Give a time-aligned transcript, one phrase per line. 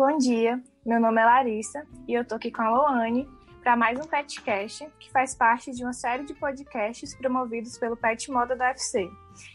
[0.00, 3.28] Bom dia, meu nome é Larissa e eu tô aqui com a Loane
[3.62, 8.30] para mais um Petcast, que faz parte de uma série de podcasts promovidos pelo Pet
[8.30, 9.10] Moda da UFC.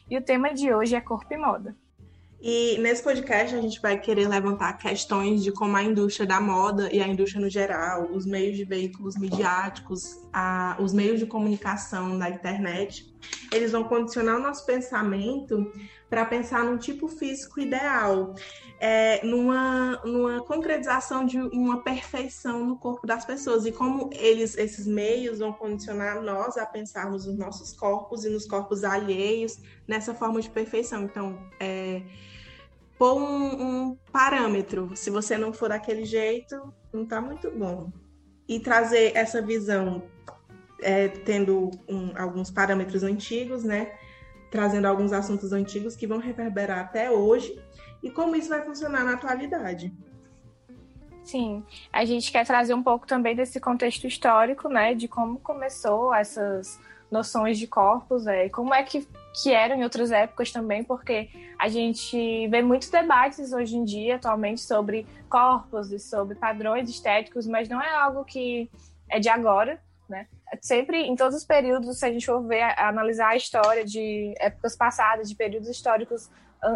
[0.08, 1.76] E o tema de hoje é corpo e moda.
[2.40, 6.94] E nesse podcast a gente vai querer levantar questões de como a indústria da moda
[6.94, 12.20] e a indústria no geral, os meios de veículos midiáticos, a, os meios de comunicação
[12.20, 13.12] da internet,
[13.52, 15.72] eles vão condicionar o nosso pensamento
[16.16, 18.34] para pensar num tipo físico ideal,
[18.80, 24.88] é, numa, numa concretização de uma perfeição no corpo das pessoas e como eles, esses
[24.88, 30.40] meios vão condicionar nós a pensarmos nos nossos corpos e nos corpos alheios nessa forma
[30.40, 31.04] de perfeição.
[31.04, 32.02] Então, é,
[32.98, 34.96] pôr um, um parâmetro.
[34.96, 37.92] Se você não for daquele jeito, não está muito bom.
[38.48, 40.02] E trazer essa visão,
[40.82, 43.92] é, tendo um, alguns parâmetros antigos, né?
[44.52, 47.60] Trazendo alguns assuntos antigos que vão reverberar até hoje
[48.02, 49.92] e como isso vai funcionar na atualidade.
[51.24, 56.14] Sim, a gente quer trazer um pouco também desse contexto histórico, né, de como começou
[56.14, 56.80] essas
[57.10, 59.08] noções de corpos, é, como é que,
[59.42, 64.18] que eram em outras épocas também, porque a gente vê muitos debates hoje em dia,
[64.18, 68.70] atualmente, sobre corpos e sobre padrões estéticos, mas não é algo que
[69.10, 70.28] é de agora, né?
[70.62, 74.76] Sempre, em todos os períodos, se a gente for ver, analisar a história de épocas
[74.76, 76.30] passadas, de períodos históricos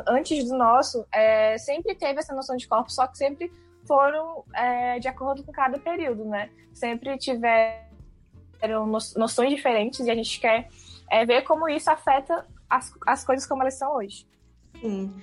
[0.08, 3.52] antes do nosso, é, sempre teve essa noção de corpo, só que sempre
[3.88, 6.50] foram é, de acordo com cada período, né?
[6.74, 10.68] Sempre tiveram noções diferentes e a gente quer
[11.10, 14.28] é, ver como isso afeta as, as coisas como elas são hoje.
[14.80, 15.14] Sim.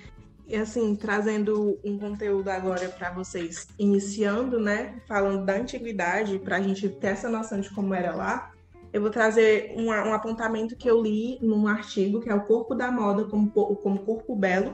[0.47, 5.01] E assim, trazendo um conteúdo agora para vocês, iniciando, né?
[5.05, 8.51] Falando da antiguidade, para a gente ter essa noção de como era lá,
[8.93, 12.73] eu vou trazer um, um, apontamento que eu li num artigo, que é o Corpo
[12.73, 14.73] da Moda como, como Corpo Belo,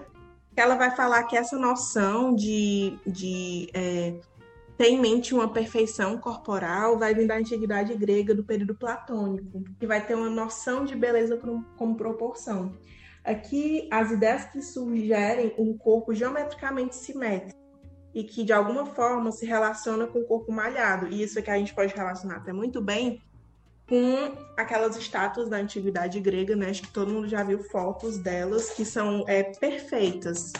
[0.53, 4.13] que ela vai falar que essa noção de, de é,
[4.77, 9.87] ter em mente uma perfeição corporal vai vir da antiguidade grega, do período platônico, que
[9.87, 11.39] vai ter uma noção de beleza
[11.75, 12.71] como proporção.
[13.23, 17.57] Aqui, as ideias que sugerem um corpo geometricamente simétrico
[18.13, 21.07] e que, de alguma forma, se relaciona com o corpo malhado.
[21.07, 23.21] E isso é que a gente pode relacionar até muito bem
[23.87, 26.69] com aquelas estátuas da antiguidade grega, né?
[26.69, 30.51] Acho que todo mundo já viu fotos delas que são é, perfeitas,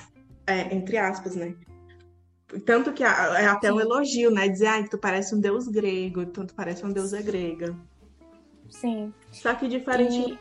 [0.47, 1.55] é, entre aspas, né?
[2.65, 3.73] Tanto que é até Sim.
[3.73, 4.47] um elogio, né?
[4.47, 7.75] Dizer, ah, tu parece um deus grego, tanto parece uma deusa grega.
[8.69, 9.13] Sim.
[9.31, 10.39] Só que diferente, e...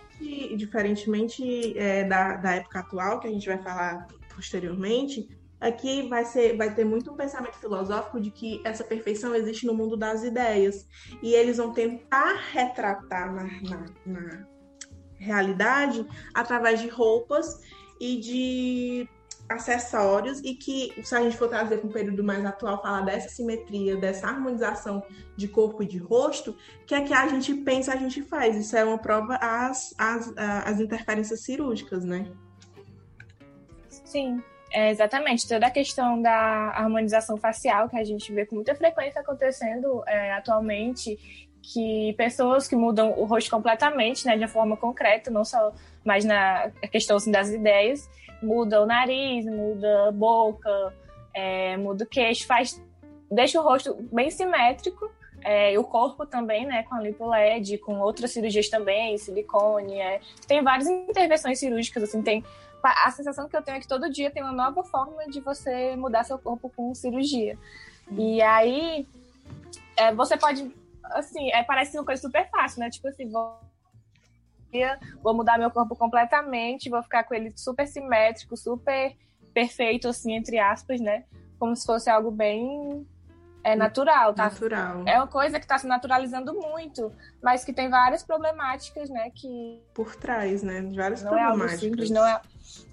[0.56, 5.28] diferentemente é, da, da época atual, que a gente vai falar posteriormente,
[5.60, 9.74] aqui vai, ser, vai ter muito um pensamento filosófico de que essa perfeição existe no
[9.74, 10.86] mundo das ideias.
[11.22, 14.46] E eles vão tentar retratar na, na, na
[15.18, 17.60] realidade através de roupas
[18.00, 19.08] e de
[19.52, 23.28] acessórios e que, se a gente for trazer para um período mais atual, falar dessa
[23.28, 25.02] simetria, dessa harmonização
[25.36, 28.56] de corpo e de rosto, que é que a gente pensa, a gente faz.
[28.56, 32.30] Isso é uma prova às, às, às interferências cirúrgicas, né?
[33.88, 35.48] Sim, é exatamente.
[35.48, 36.32] Toda a questão da
[36.70, 41.18] harmonização facial, que a gente vê com muita frequência acontecendo é, atualmente,
[41.62, 45.72] que pessoas que mudam o rosto completamente, né, de forma concreta, não só
[46.04, 48.08] mais na questão assim, das ideias,
[48.42, 50.92] muda o nariz, muda a boca,
[51.34, 52.82] é, muda o queixo, faz,
[53.30, 55.10] deixa o rosto bem simétrico,
[55.44, 60.20] é, o corpo também, né, com a lipo LED, com outras cirurgias também, silicone, é,
[60.46, 62.44] tem várias intervenções cirúrgicas, assim, tem
[62.82, 65.94] a sensação que eu tenho é que todo dia tem uma nova forma de você
[65.94, 67.56] mudar seu corpo com cirurgia.
[68.10, 69.06] E aí,
[69.96, 70.68] é, você pode,
[71.04, 73.56] assim, é, parece uma coisa super fácil, né, tipo assim, vou
[75.22, 79.14] vou mudar meu corpo completamente, vou ficar com ele super simétrico, super
[79.52, 81.24] perfeito, assim, entre aspas, né?
[81.58, 83.06] Como se fosse algo bem
[83.64, 84.44] é natural, tá?
[84.44, 85.04] Natural.
[85.06, 89.30] É uma coisa que está se naturalizando muito, mas que tem várias problemáticas, né?
[89.30, 90.82] Que por trás, né?
[90.94, 91.70] Várias não problemáticas.
[91.70, 92.40] É algo simples, não é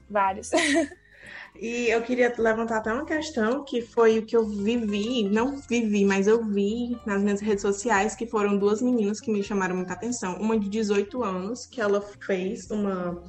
[0.10, 0.52] várias.
[1.56, 6.06] E eu queria levantar até uma questão que foi o que eu vivi, não vivi,
[6.06, 9.94] mas eu vi nas minhas redes sociais, que foram duas meninas que me chamaram muita
[9.94, 10.38] atenção.
[10.38, 13.22] Uma de 18 anos, que ela fez uma,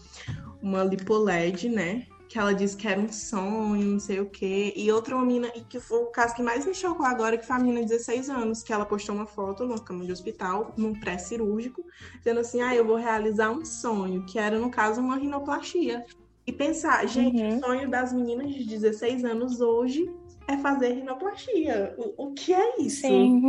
[0.62, 2.06] uma lipoled, né?
[2.28, 4.72] Que ela disse que era um sonho, não sei o quê.
[4.76, 7.44] E outra uma menina, e que foi o caso que mais me chocou agora, que
[7.44, 10.72] foi a menina de 16 anos, que ela postou uma foto numa cama de hospital,
[10.76, 11.84] num pré-cirúrgico,
[12.18, 16.06] dizendo assim, ah, eu vou realizar um sonho, que era, no caso, uma rinoplastia.
[16.50, 17.58] E pensar, gente, uhum.
[17.58, 20.12] o sonho das meninas de 16 anos hoje
[20.48, 21.94] é fazer rinoplastia.
[21.96, 23.02] O, o que é isso?
[23.02, 23.46] Sim,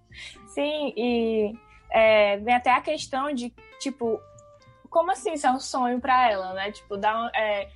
[0.48, 1.52] Sim e
[1.90, 4.18] é, vem até a questão de, tipo,
[4.88, 6.72] como assim isso é um sonho para ela, né?
[6.72, 7.68] Tipo, dá, é,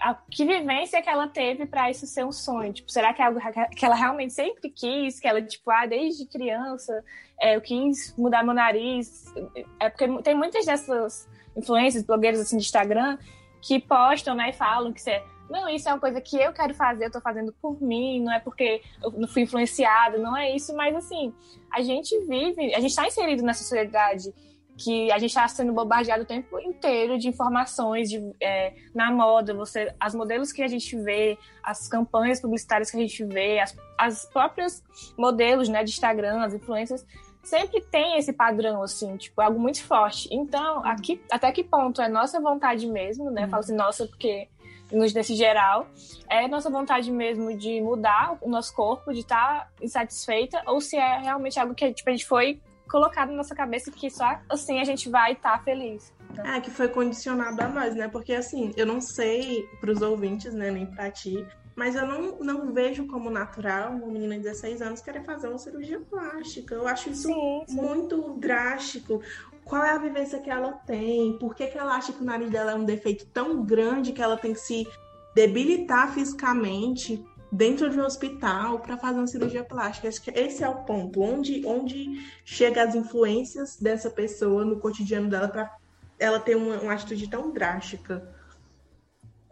[0.00, 2.72] a, que vivência que ela teve para isso ser um sonho?
[2.72, 3.38] Tipo, será que é algo
[3.76, 5.20] que ela realmente sempre quis?
[5.20, 7.04] Que ela, tipo, ah, desde criança
[7.40, 9.32] é, eu quis mudar meu nariz?
[9.78, 13.16] É porque tem muitas dessas influências, blogueiros assim de Instagram,
[13.60, 16.72] que postam, né, e falam que você não, isso é uma coisa que eu quero
[16.74, 20.54] fazer, eu tô fazendo por mim, não é porque eu não fui influenciada, não é
[20.54, 21.34] isso, mas assim,
[21.72, 24.32] a gente vive, a gente está inserido nessa sociedade
[24.78, 29.52] que a gente está sendo bombardeado o tempo inteiro de informações de, é, na moda,
[29.52, 33.76] você, as modelos que a gente vê, as campanhas publicitárias que a gente vê, as,
[33.98, 34.82] as próprias
[35.18, 37.04] modelos né, de Instagram, as influências,
[37.42, 40.28] sempre tem esse padrão, assim, tipo, algo muito forte.
[40.30, 43.44] Então, aqui, até que ponto é nossa vontade mesmo, né?
[43.44, 43.50] Uhum.
[43.50, 44.48] Falo assim, nossa, porque
[44.92, 45.86] nos desse geral,
[46.28, 50.96] é nossa vontade mesmo de mudar o nosso corpo, de estar tá insatisfeita, ou se
[50.96, 54.80] é realmente algo que tipo, a gente foi colocado na nossa cabeça que só assim
[54.80, 56.12] a gente vai estar tá feliz.
[56.44, 58.08] É, que foi condicionado a nós, né?
[58.08, 61.46] Porque assim, eu não sei pros ouvintes, né, nem pra ti,
[61.80, 65.56] mas eu não, não vejo como natural uma menina de 16 anos querer fazer uma
[65.56, 66.74] cirurgia plástica.
[66.74, 67.74] Eu acho isso sim, sim.
[67.74, 69.22] muito drástico.
[69.64, 71.38] Qual é a vivência que ela tem?
[71.38, 74.20] Por que, que ela acha que o nariz dela é um defeito tão grande que
[74.20, 74.86] ela tem que se
[75.34, 80.06] debilitar fisicamente dentro de um hospital para fazer uma cirurgia plástica.
[80.06, 85.30] Acho que esse é o ponto, onde, onde chega as influências dessa pessoa no cotidiano
[85.30, 85.74] dela para
[86.18, 88.38] ela ter uma, uma atitude tão drástica.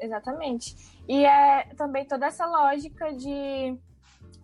[0.00, 0.76] Exatamente.
[1.08, 3.76] E é também toda essa lógica de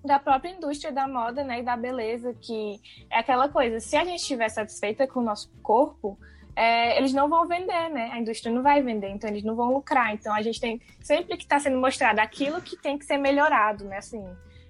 [0.05, 2.79] da própria indústria da moda, né, e da beleza, que
[3.11, 6.19] é aquela coisa, se a gente estiver satisfeita com o nosso corpo,
[6.57, 8.11] é, eles não vão vender, né?
[8.13, 10.15] A indústria não vai vender, então eles não vão lucrar.
[10.15, 13.85] Então a gente tem sempre que está sendo mostrado aquilo que tem que ser melhorado,
[13.85, 13.99] né?
[13.99, 14.25] Assim,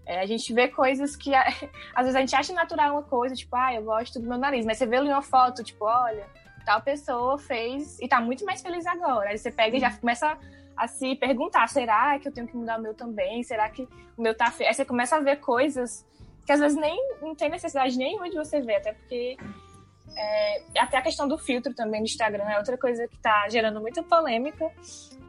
[0.06, 1.34] é, a gente vê coisas que
[1.94, 4.64] às vezes a gente acha natural uma coisa, tipo, ah, eu gosto do meu nariz,
[4.64, 6.26] mas você vê ali uma foto, tipo, olha,
[6.64, 9.30] tal pessoa fez e tá muito mais feliz agora.
[9.30, 10.38] Aí você pega e já começa
[10.76, 13.42] a se perguntar, será que eu tenho que mudar o meu também?
[13.42, 14.68] Será que o meu tá feio?
[14.68, 16.06] Aí você começa a ver coisas
[16.44, 19.36] que às vezes nem não tem necessidade nenhuma de você ver, até porque
[20.16, 23.80] é, até a questão do filtro também no Instagram é outra coisa que está gerando
[23.80, 24.70] muita polêmica.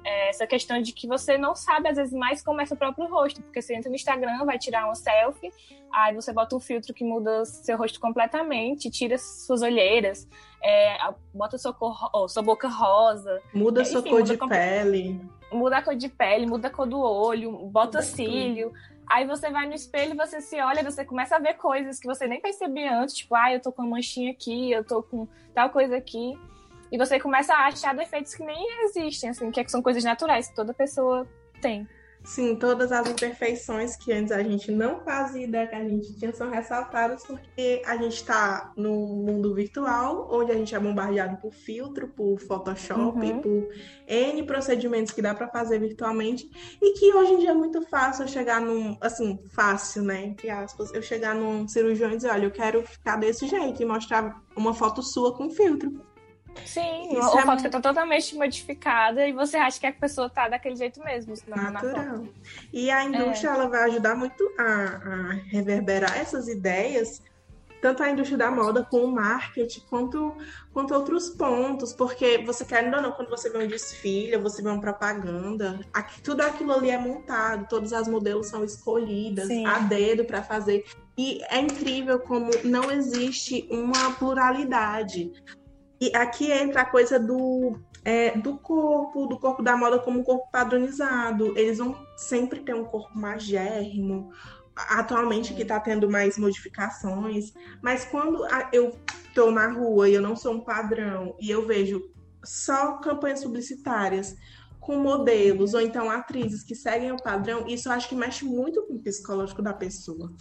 [0.06, 3.07] É essa questão de que você não sabe, às vezes, mais como é seu próprio
[3.07, 3.42] rosto.
[3.42, 5.52] Porque você entra no Instagram, vai tirar uma selfie,
[5.92, 10.28] aí você bota um filtro que muda seu rosto completamente, tira suas olheiras,
[10.63, 10.98] é,
[11.34, 13.42] bota sua, cor, oh, sua boca rosa.
[13.54, 15.22] Muda sua cor muda de pele.
[15.52, 18.69] Muda a cor de pele, muda a cor do olho, bota muda cílio.
[18.69, 22.07] Tudo Aí você vai no espelho, você se olha, você começa a ver coisas que
[22.07, 25.28] você nem percebia antes, tipo, ah, eu tô com uma manchinha aqui, eu tô com
[25.54, 26.38] tal coisa aqui.
[26.91, 30.55] E você começa a achar defeitos que nem existem, assim, que são coisas naturais que
[30.55, 31.27] toda pessoa
[31.61, 31.87] tem.
[32.25, 36.33] Sim, todas as imperfeições que antes a gente não fazia ideia que a gente tinha
[36.33, 41.53] são ressaltadas porque a gente está no mundo virtual, onde a gente é bombardeado por
[41.53, 43.41] filtro, por Photoshop, uhum.
[43.41, 43.69] por
[44.07, 46.49] N procedimentos que dá para fazer virtualmente
[46.81, 50.49] e que hoje em dia é muito fácil eu chegar num, assim, fácil, né, entre
[50.49, 54.41] aspas, eu chegar num cirurgião e dizer, olha, eu quero ficar desse jeito e mostrar
[54.55, 56.03] uma foto sua com filtro.
[56.66, 60.30] Sim, Isso ou é foto que tá totalmente modificada e você acha que a pessoa
[60.30, 61.34] tá daquele jeito mesmo.
[61.48, 62.04] Na, Natural.
[62.04, 62.24] Na
[62.72, 63.54] e a indústria é.
[63.54, 67.22] ela vai ajudar muito a, a, reverberar essas ideias,
[67.81, 70.36] tanto a indústria da moda como o marketing, quanto,
[70.74, 74.69] quanto outros pontos, porque você quer ou não, quando você vê um desfile, você vê
[74.69, 79.66] uma propaganda, aqui, tudo aquilo ali é montado, todas as modelos são escolhidas Sim.
[79.66, 80.85] a dedo para fazer.
[81.18, 85.31] E é incrível como não existe uma pluralidade.
[85.99, 90.23] E aqui entra a coisa do, é, do corpo, do corpo da moda como um
[90.23, 91.57] corpo padronizado.
[91.57, 94.31] Eles vão sempre ter um corpo magérrimo,
[94.75, 98.94] atualmente que está tendo mais modificações, mas quando eu
[99.28, 102.11] estou na rua e eu não sou um padrão e eu vejo
[102.44, 104.35] só campanhas publicitárias
[104.80, 108.83] com modelos ou então atrizes que seguem o padrão, isso eu acho que mexe muito
[108.83, 110.31] com o psicológico da pessoa.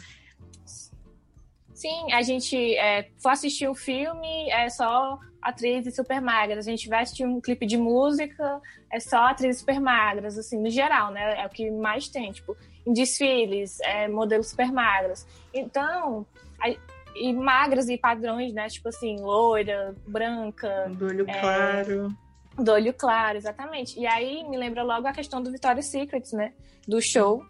[1.75, 6.67] Sim, a gente é, for assistir um filme, é só atrizes super magras.
[6.67, 10.71] A gente vai assistir um clipe de música, é só atrizes super magras, assim, no
[10.71, 11.43] geral, né?
[11.43, 15.27] É o que mais tem, tipo, em desfiles, é, modelos super magras.
[15.53, 16.25] Então,
[16.63, 16.75] a,
[17.15, 18.69] e magras e padrões, né?
[18.69, 20.91] Tipo assim, loira, branca.
[20.91, 22.17] Do olho é, claro.
[22.57, 23.99] Do olho claro, exatamente.
[23.99, 26.53] E aí me lembra logo a questão do Victoria's Secret, né?
[26.87, 27.45] Do show,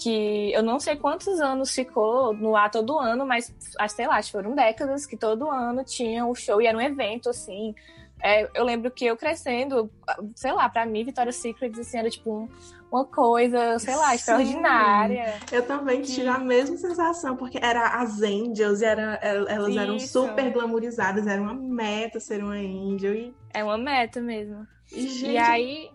[0.00, 3.52] que eu não sei quantos anos ficou no ar todo ano, mas
[3.88, 6.76] sei lá, acho que foram décadas que todo ano tinha o um show e era
[6.76, 7.74] um evento, assim.
[8.22, 9.90] É, eu lembro que eu crescendo,
[10.34, 12.48] sei lá, pra mim, Victoria's Secret, assim, era tipo um,
[12.90, 14.14] uma coisa, sei lá, Sim.
[14.14, 15.34] extraordinária.
[15.50, 19.78] Eu também tive a mesma sensação, porque era as Angels, e era, elas Isso.
[19.78, 23.14] eram super glamorizadas, era uma meta ser uma Angel.
[23.14, 23.34] E...
[23.54, 24.66] É uma meta mesmo.
[24.92, 25.32] E, gente...
[25.32, 25.90] e aí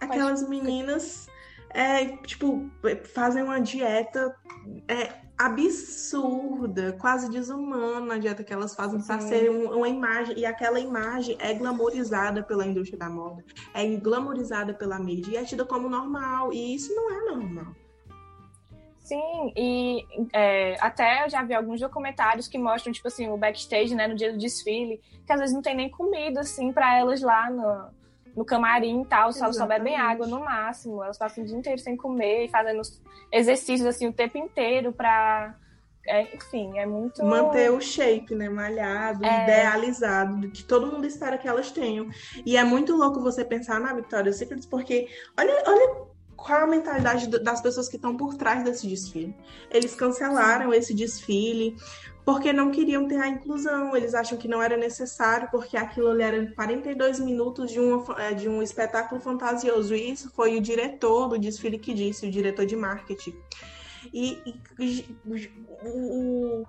[0.00, 1.28] Aquelas meninas,
[1.70, 2.70] é, tipo,
[3.14, 4.34] fazem uma dieta
[4.88, 10.38] é, absurda, quase desumana a dieta que elas fazem para ser um, uma imagem.
[10.38, 15.44] E aquela imagem é glamorizada pela indústria da moda, é glamorizada pela mídia e é
[15.44, 16.52] tida como normal.
[16.52, 17.74] E isso não é normal.
[18.98, 23.94] Sim, e é, até eu já vi alguns documentários que mostram, tipo assim, o backstage,
[23.94, 27.22] né, no dia do desfile, que às vezes não tem nem comida, assim, para elas
[27.22, 27.88] lá no,
[28.38, 31.02] no camarim e tal, só, só bebem água no máximo.
[31.02, 32.80] Elas passam o dia inteiro sem comer e fazendo
[33.32, 35.54] exercícios, assim, o tempo inteiro pra...
[36.06, 37.22] É, enfim, é muito...
[37.22, 39.42] Manter o shape, né, malhado, é...
[39.42, 42.08] idealizado, que todo mundo espera que elas tenham.
[42.46, 46.07] E é muito louco você pensar na Victoria's Secret, porque olha, olha
[46.38, 49.34] qual a mentalidade das pessoas que estão por trás desse desfile.
[49.70, 51.76] Eles cancelaram esse desfile
[52.24, 56.22] porque não queriam ter a inclusão, eles acham que não era necessário, porque aquilo ali
[56.22, 59.94] era 42 minutos de um, é, de um espetáculo fantasioso.
[59.94, 63.34] E isso foi o diretor do desfile que disse, o diretor de marketing.
[64.14, 64.38] E,
[64.78, 65.18] e
[65.82, 66.64] o,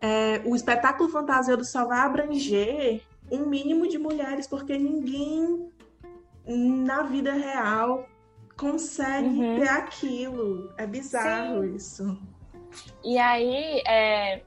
[0.00, 5.68] é, o espetáculo fantasioso só vai abranger um mínimo de mulheres, porque ninguém
[6.46, 8.06] na vida real
[8.56, 9.60] consegue uhum.
[9.60, 10.72] ter aquilo.
[10.76, 11.74] É bizarro Sim.
[11.74, 12.18] isso.
[13.04, 14.42] E aí, é,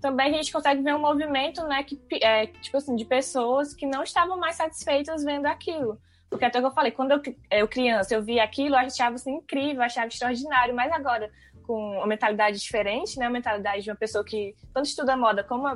[0.00, 3.86] também a gente consegue ver um movimento, né, que, é, tipo assim, de pessoas que
[3.86, 5.98] não estavam mais satisfeitas vendo aquilo.
[6.28, 9.34] Porque até que eu falei, quando eu, eu criança, eu via aquilo, eu achava assim,
[9.34, 11.30] incrível, achava extraordinário, mas agora,
[11.64, 15.68] com uma mentalidade diferente, né, a mentalidade de uma pessoa que tanto estuda moda como,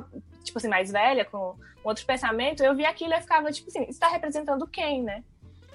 [0.43, 4.09] tipo assim, mais velha, com outro pensamento, eu via aquilo e ficava, tipo assim, está
[4.09, 5.23] representando quem, né?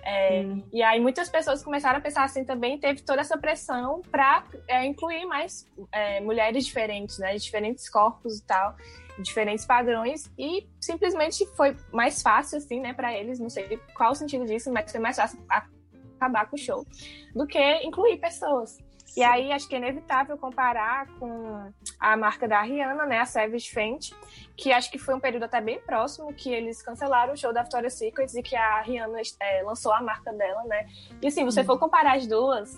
[0.04, 4.44] É, e aí muitas pessoas começaram a pensar assim também, teve toda essa pressão para
[4.66, 8.74] é, incluir mais é, mulheres diferentes, né, de diferentes corpos e tal,
[9.20, 14.14] diferentes padrões, e simplesmente foi mais fácil assim, né, para eles, não sei qual o
[14.14, 16.84] sentido disso, mas foi mais fácil acabar com o show
[17.32, 18.78] do que incluir pessoas.
[19.16, 23.70] E aí acho que é inevitável comparar com a marca da Rihanna, né, a Savage
[23.70, 24.14] Fenty,
[24.56, 27.62] que acho que foi um período até bem próximo que eles cancelaram o show da
[27.62, 30.88] Victoria's Secret e que a Rihanna é, lançou a marca dela, né?
[31.20, 32.74] E assim, você for comparar as duas,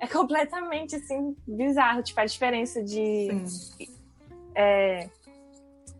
[0.00, 3.28] é completamente assim bizarro, tipo a diferença de
[4.56, 5.08] é,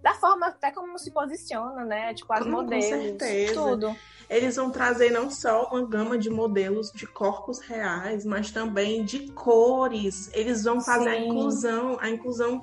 [0.02, 2.12] da forma até como se posiciona, né?
[2.12, 3.54] Tipo as modelos, com certeza.
[3.54, 3.96] tudo
[4.28, 9.30] eles vão trazer não só uma gama de modelos de corpos reais, mas também de
[9.32, 10.30] cores.
[10.32, 11.08] Eles vão fazer Sim.
[11.08, 12.62] a inclusão, a inclusão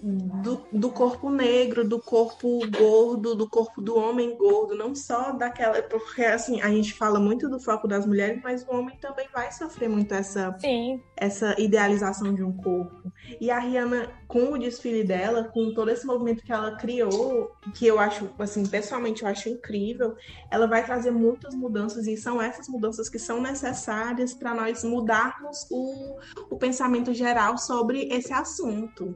[0.00, 5.82] do, do corpo negro, do corpo gordo, do corpo do homem gordo, não só daquela.
[5.82, 9.50] Porque assim, a gente fala muito do foco das mulheres, mas o homem também vai
[9.50, 11.02] sofrer muito essa, Sim.
[11.16, 13.12] essa idealização de um corpo.
[13.40, 17.86] E a Rihanna, com o desfile dela, com todo esse movimento que ela criou, que
[17.86, 20.14] eu acho, assim, pessoalmente eu acho incrível,
[20.50, 25.66] ela vai trazer muitas mudanças, e são essas mudanças que são necessárias para nós mudarmos
[25.70, 26.18] o,
[26.50, 29.14] o pensamento geral sobre esse assunto.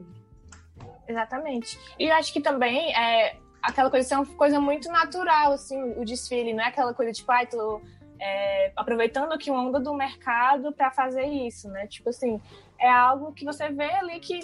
[1.07, 1.79] Exatamente.
[1.99, 6.03] E eu acho que também é aquela coisa, é uma coisa muito natural, assim, o
[6.03, 7.81] desfile, não é aquela coisa tipo, ai, ah, tô
[8.19, 11.87] é, aproveitando aqui uma onda do mercado para fazer isso, né?
[11.87, 12.41] Tipo assim,
[12.79, 14.41] é algo que você vê ali que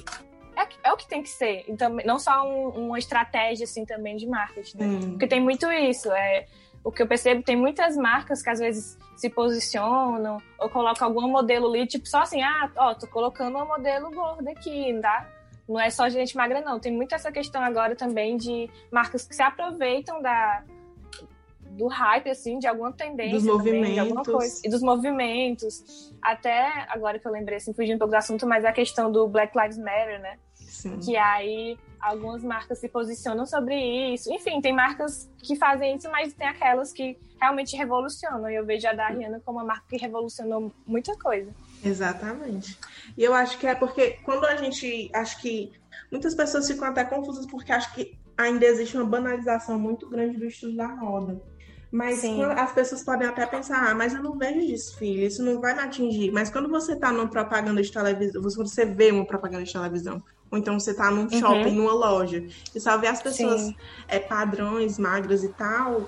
[0.56, 1.66] é, é o que tem que ser.
[1.68, 4.86] Então, não só um, uma estratégia, assim, também de marketing, né?
[4.86, 5.10] Hum.
[5.12, 6.48] Porque tem muito isso, é
[6.84, 11.28] o que eu percebo, tem muitas marcas que às vezes se posicionam ou colocam algum
[11.28, 15.30] modelo ali, tipo, só assim, ah, ó, tô colocando um modelo gordo aqui, tá?
[15.70, 16.80] Não é só gente magra, não.
[16.80, 20.64] Tem muito essa questão agora também de marcas que se aproveitam da,
[21.70, 23.34] do hype, assim, de alguma tendência.
[23.34, 23.94] Dos também, movimentos.
[23.94, 24.62] De alguma coisa.
[24.64, 26.12] E dos movimentos.
[26.20, 29.28] Até, agora que eu lembrei, assim, fugindo um pouco do assunto, mas a questão do
[29.28, 30.40] Black Lives Matter, né?
[30.56, 30.98] Sim.
[31.00, 33.76] Que aí algumas marcas se posicionam sobre
[34.14, 34.34] isso.
[34.34, 38.50] Enfim, tem marcas que fazem isso, mas tem aquelas que realmente revolucionam.
[38.50, 41.54] E eu vejo a da Rihanna como uma marca que revolucionou muita coisa.
[41.84, 42.78] Exatamente.
[43.18, 45.10] E eu acho que é porque quando a gente.
[45.14, 45.72] Acho que
[46.12, 50.46] muitas pessoas ficam até confusas porque acho que ainda existe uma banalização muito grande do
[50.46, 51.42] estudo da roda.
[51.92, 55.74] Mas as pessoas podem até pensar, ah, mas eu não vejo desfile, isso não vai
[55.74, 56.32] me atingir.
[56.32, 60.22] Mas quando você está numa propaganda de televisão, você vê uma propaganda de televisão,
[60.52, 61.32] ou então você está num uhum.
[61.32, 62.46] shopping, numa loja,
[62.76, 63.74] e só vê as pessoas
[64.08, 66.06] é, padrões, magras e tal,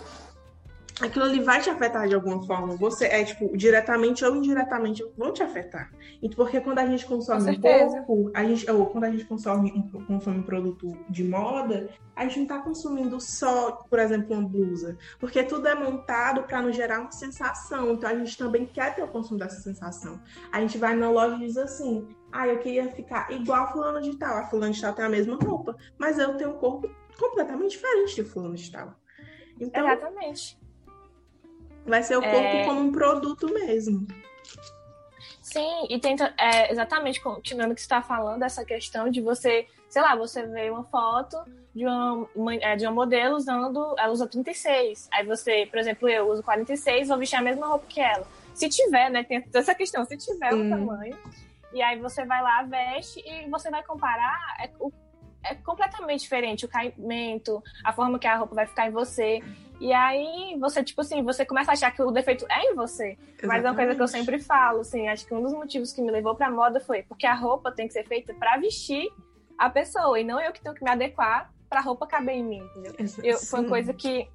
[1.01, 2.75] aquilo ali vai te afetar de alguma forma.
[2.75, 5.91] Você é, tipo, diretamente ou indiretamente vão te afetar.
[6.35, 10.05] Porque quando a gente consome um pouco, a gente, ou quando a gente consome um,
[10.05, 14.97] consome um produto de moda, a gente não está consumindo só, por exemplo, uma blusa.
[15.19, 17.91] Porque tudo é montado para nos gerar uma sensação.
[17.91, 20.19] Então a gente também quer ter o consumo dessa sensação.
[20.51, 24.01] A gente vai na loja e diz assim: ah, eu queria ficar igual a fulano
[24.01, 24.37] de tal.
[24.37, 28.15] A fulano de tal tem a mesma roupa, mas eu tenho um corpo completamente diferente
[28.15, 28.95] de fulano de tal.
[29.59, 30.60] Então, Exatamente
[31.85, 32.65] Vai ser o corpo é...
[32.65, 34.07] como um produto mesmo.
[35.41, 39.67] Sim, e tenta, é, exatamente, continuando o que você está falando, essa questão de você,
[39.89, 41.37] sei lá, você vê uma foto
[41.75, 45.09] de uma, uma, é, de uma modelo usando, ela usa 36.
[45.11, 48.25] Aí você, por exemplo, eu uso 46, vou vestir a mesma roupa que ela.
[48.53, 51.17] Se tiver, né, tem essa questão, se tiver o tamanho,
[51.73, 54.91] e aí você vai lá, veste e você vai comparar é, o
[55.43, 59.41] é completamente diferente o caimento, a forma que a roupa vai ficar em você.
[59.79, 63.17] E aí você, tipo assim, você começa a achar que o defeito é em você.
[63.17, 63.47] Exatamente.
[63.47, 66.01] Mas é uma coisa que eu sempre falo, assim, acho que um dos motivos que
[66.01, 69.09] me levou pra moda foi porque a roupa tem que ser feita para vestir
[69.57, 72.63] a pessoa, e não eu que tenho que me adequar pra roupa caber em mim,
[72.75, 72.95] entendeu?
[73.23, 74.27] Eu, foi uma coisa que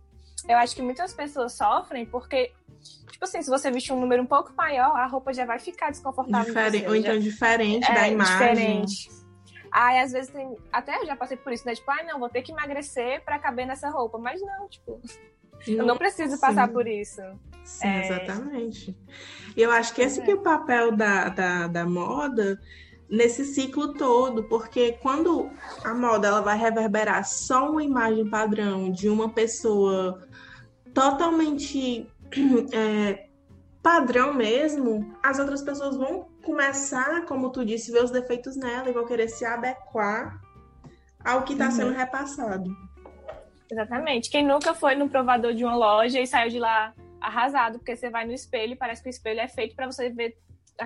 [0.48, 2.52] eu acho que muitas pessoas sofrem porque
[3.10, 5.90] Tipo assim, se você vestir um número um pouco maior, a roupa já vai ficar
[5.90, 6.46] desconfortável.
[6.46, 7.20] Diferente, ou então já...
[7.20, 8.36] diferente é, da imagem.
[8.36, 9.08] Diferente.
[9.70, 10.56] Aí, às vezes, tem.
[10.73, 11.75] Até eu já passei por isso, né?
[11.75, 14.18] Tipo, ah, não, vou ter que emagrecer para caber nessa roupa.
[14.18, 15.00] Mas não, tipo.
[15.66, 17.23] eu não preciso passar por isso.
[17.64, 18.06] Sim, é...
[18.06, 18.96] exatamente.
[19.56, 20.25] E eu acho que esse é.
[20.25, 22.61] que é o papel da, da, da moda
[23.08, 25.50] nesse ciclo todo, porque quando
[25.85, 30.26] a moda ela vai reverberar só uma imagem padrão de uma pessoa
[30.92, 32.08] totalmente
[32.73, 33.26] é,
[33.87, 38.93] padrão mesmo, as outras pessoas vão começar, como tu disse, ver os defeitos nela e
[38.93, 40.40] vão querer se adequar
[41.25, 41.71] ao que está uhum.
[41.71, 42.76] sendo repassado.
[43.71, 44.28] Exatamente.
[44.28, 48.11] Quem nunca foi no provador de uma loja e saiu de lá arrasado, porque você
[48.11, 50.37] vai no espelho e parece que o espelho é feito para você ver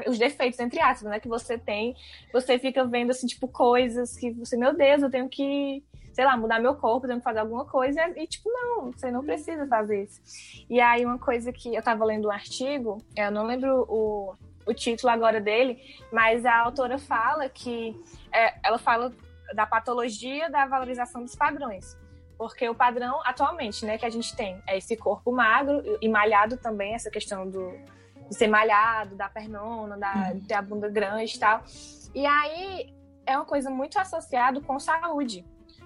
[0.06, 1.94] os defeitos, entre aspas, né, que você tem.
[2.32, 5.82] Você fica vendo, assim, tipo, coisas que você, meu Deus, eu tenho que
[6.12, 8.00] sei lá, mudar meu corpo, tenho que fazer alguma coisa.
[8.16, 10.20] E, tipo, não, você não precisa fazer isso.
[10.68, 14.34] E aí, uma coisa que eu tava lendo um artigo, eu não lembro o,
[14.66, 15.78] o título agora dele,
[16.12, 17.98] mas a autora fala que
[18.32, 19.12] é, ela fala
[19.54, 21.96] da patologia da valorização dos padrões.
[22.36, 26.56] Porque o padrão atualmente, né, que a gente tem é esse corpo magro e malhado
[26.56, 27.72] também, essa questão do,
[28.30, 30.38] de ser malhado, da pernona, da, uhum.
[30.38, 31.62] de ter a bunda grande e tal.
[32.14, 32.94] E aí
[33.26, 35.44] é uma coisa muito associada com saúde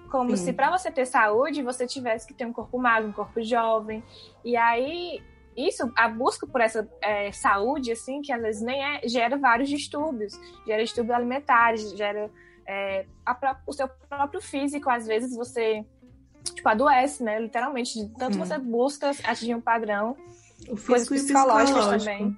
[0.09, 0.45] como Sim.
[0.45, 4.03] se para você ter saúde você tivesse que ter um corpo magro, um corpo jovem.
[4.45, 5.21] E aí
[5.55, 9.69] isso, a busca por essa é, saúde, assim, que às vezes nem é, gera vários
[9.69, 10.33] distúrbios,
[10.67, 12.29] gera distúrbios alimentares, gera
[12.67, 15.85] é, a, o seu próprio físico, às vezes você
[16.53, 17.39] tipo, adoece, né?
[17.39, 18.39] Literalmente, de tanto hum.
[18.39, 20.17] você busca atingir um padrão,
[20.69, 22.37] o coisas psicológicas também.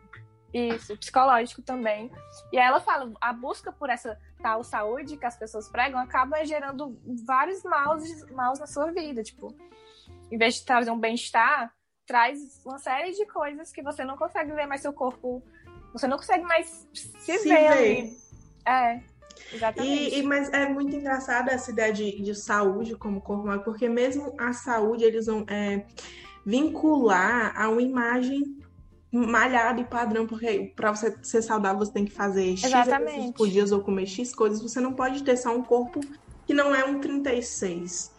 [0.53, 2.11] Isso, psicológico também.
[2.51, 6.43] E aí ela fala, a busca por essa tal saúde que as pessoas pregam acaba
[6.45, 9.21] gerando vários maus, maus na sua vida.
[9.23, 9.53] Tipo,
[10.31, 11.73] em vez de trazer um bem-estar,
[12.05, 15.43] traz uma série de coisas que você não consegue ver mais seu corpo.
[15.93, 18.17] Você não consegue mais se, se ver, ver.
[18.65, 19.01] É.
[19.53, 20.15] Exatamente.
[20.15, 24.33] E, e, mas é muito engraçado essa ideia de, de saúde como corpo porque mesmo
[24.37, 25.85] a saúde eles vão é,
[26.47, 28.57] vincular a uma imagem
[29.11, 33.49] malhado e padrão, porque para você ser saudável você tem que fazer X exercícios por
[33.49, 34.61] dia ou comer X coisas.
[34.61, 35.99] Você não pode ter só um corpo
[36.45, 38.15] que não é um 36.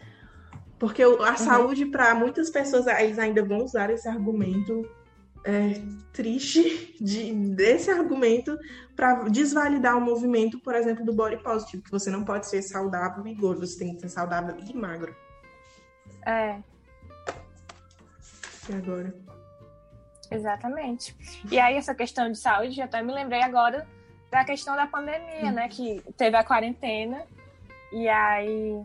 [0.79, 1.37] Porque a uhum.
[1.39, 4.87] saúde, para muitas pessoas, eles ainda vão usar esse argumento
[5.43, 5.81] é,
[6.13, 8.59] triste de, desse argumento
[8.95, 13.27] para desvalidar o movimento, por exemplo, do body positive, que você não pode ser saudável
[13.27, 15.17] e gordo, você tem que ser saudável e magro.
[16.27, 16.61] É.
[18.69, 19.15] E agora?
[20.31, 21.17] Exatamente.
[21.51, 23.87] E aí, essa questão de saúde, até me lembrei agora
[24.31, 25.69] da questão da pandemia, né?
[25.69, 27.25] Que teve a quarentena,
[27.93, 28.83] e aí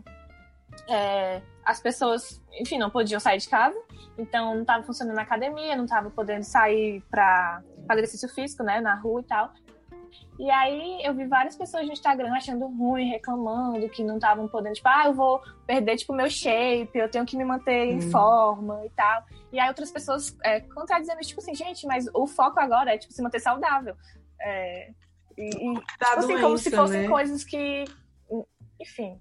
[0.88, 3.78] é, as pessoas, enfim, não podiam sair de casa,
[4.16, 8.80] então não estava funcionando a academia, não estava podendo sair para fazer exercício físico, né?
[8.80, 9.52] Na rua e tal.
[10.38, 14.74] E aí eu vi várias pessoas no Instagram achando ruim, reclamando que não estavam podendo,
[14.74, 18.10] tipo, ah, eu vou perder, tipo, meu shape, eu tenho que me manter em hum.
[18.10, 19.24] forma e tal.
[19.52, 23.12] E aí outras pessoas é, contradizendo, tipo assim, gente, mas o foco agora é, tipo,
[23.12, 23.94] se manter saudável.
[24.40, 24.90] É,
[25.38, 27.08] e, e tipo assim, doença, como se fossem né?
[27.08, 27.84] coisas que,
[28.80, 29.20] enfim.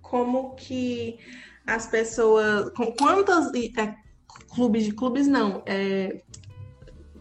[0.00, 1.18] Como que
[1.66, 3.94] as pessoas, quantas é,
[4.54, 6.22] clubes de clubes não, é,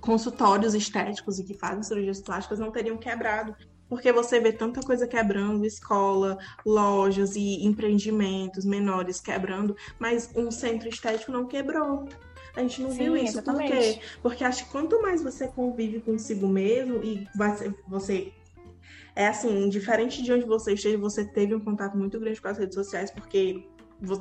[0.02, 3.56] consultórios estéticos e que fazem cirurgias plásticas não teriam quebrado.
[3.88, 10.90] Porque você vê tanta coisa quebrando, escola, lojas e empreendimentos menores quebrando, mas um centro
[10.90, 12.08] estético não quebrou.
[12.56, 13.40] A gente não Sim, viu isso.
[13.40, 13.72] Exatamente.
[13.72, 14.00] Por quê?
[14.22, 17.28] Porque acho que quanto mais você convive consigo mesmo e
[17.88, 18.34] você
[19.14, 22.58] é assim, diferente de onde você esteja, você teve um contato muito grande com as
[22.58, 23.68] redes sociais, porque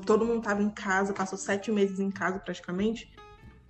[0.04, 3.10] todo mundo estava em casa, passou sete meses em casa praticamente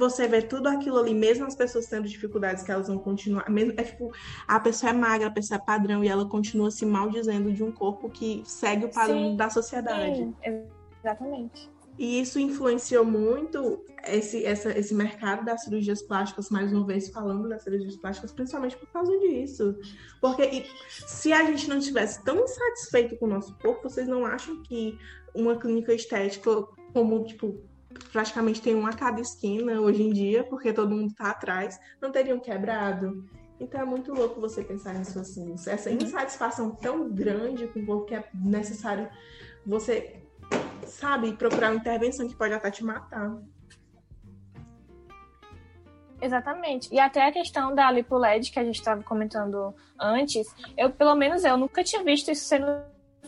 [0.00, 3.48] você vê tudo aquilo ali, mesmo as pessoas tendo dificuldades que elas vão continuar.
[3.48, 4.10] Mesmo, é tipo,
[4.48, 7.70] a pessoa é magra, a pessoa é padrão, e ela continua se maldizendo de um
[7.70, 10.16] corpo que segue o padrão Sim, da sociedade.
[10.16, 10.34] Sim,
[10.98, 11.70] exatamente.
[11.98, 17.46] E isso influenciou muito esse, essa, esse mercado das cirurgias plásticas, mais uma vez falando
[17.46, 19.76] das cirurgias plásticas, principalmente por causa disso.
[20.18, 24.24] Porque e, se a gente não estivesse tão insatisfeito com o nosso corpo, vocês não
[24.24, 24.98] acham que
[25.34, 27.60] uma clínica estética, como, tipo,
[28.12, 32.11] praticamente tem uma a cada esquina hoje em dia, porque todo mundo está atrás, não
[32.11, 33.24] teriam quebrado?
[33.59, 35.55] Então é muito louco você pensar nisso assim.
[35.66, 35.96] Essa uhum.
[35.96, 39.09] insatisfação tão grande com o corpo que é necessário
[39.66, 40.22] você,
[40.87, 43.38] sabe, procurar uma intervenção que pode até te matar.
[46.22, 46.92] Exatamente.
[46.92, 51.44] E até a questão da lipoled que a gente estava comentando antes, eu pelo menos
[51.44, 52.66] eu nunca tinha visto isso sendo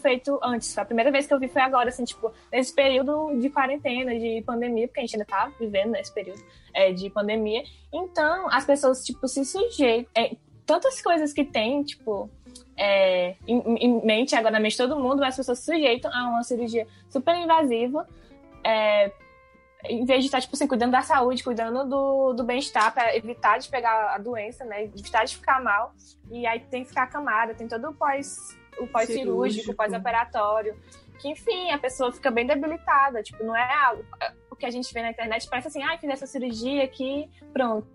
[0.03, 0.77] feito antes.
[0.77, 4.43] A primeira vez que eu vi foi agora, assim, tipo, nesse período de quarentena, de
[4.43, 6.43] pandemia, porque a gente ainda tá vivendo nesse período
[6.75, 7.63] é, de pandemia.
[7.93, 10.11] Então, as pessoas, tipo, se sujeitam.
[10.15, 10.37] É,
[10.67, 12.29] tantas coisas que tem, tipo,
[12.77, 16.11] é, em, em, mente, agora na mente de todo mundo, mas as pessoas se sujeitam
[16.13, 18.07] a uma cirurgia super invasiva.
[18.65, 19.13] É,
[19.85, 23.59] em vez de estar, tipo assim, cuidando da saúde, cuidando do, do bem-estar, para evitar
[23.59, 24.85] de pegar a doença, né?
[24.85, 25.93] Evitar de ficar mal.
[26.31, 30.77] E aí tem que ficar acamada, tem todo o pós o pós-cirúrgico, o pós-operatório.
[31.19, 33.23] Que, enfim, a pessoa fica bem debilitada.
[33.23, 34.05] Tipo, não é algo.
[34.51, 37.87] O que a gente vê na internet parece assim, ah, fiz essa cirurgia aqui, pronto.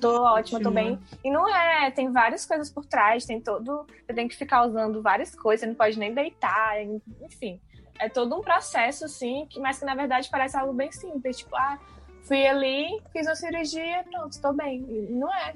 [0.00, 0.98] Tô ótima, tô bem.
[1.24, 3.84] E não é, tem várias coisas por trás, tem todo.
[4.06, 6.80] Você tem que ficar usando várias coisas, você não pode nem deitar,
[7.20, 7.60] enfim.
[7.98, 11.38] É todo um processo, assim, que, mas que na verdade parece algo bem simples.
[11.38, 11.78] Tipo, ah,
[12.22, 14.84] fui ali, fiz uma cirurgia, pronto, tô bem.
[14.88, 15.54] E não é.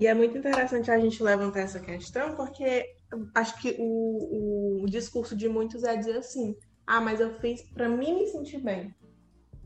[0.00, 2.94] E é muito interessante a gente levantar essa questão, porque
[3.34, 7.88] acho que o, o discurso de muitos é dizer assim: ah, mas eu fiz para
[7.88, 8.94] mim me sentir bem.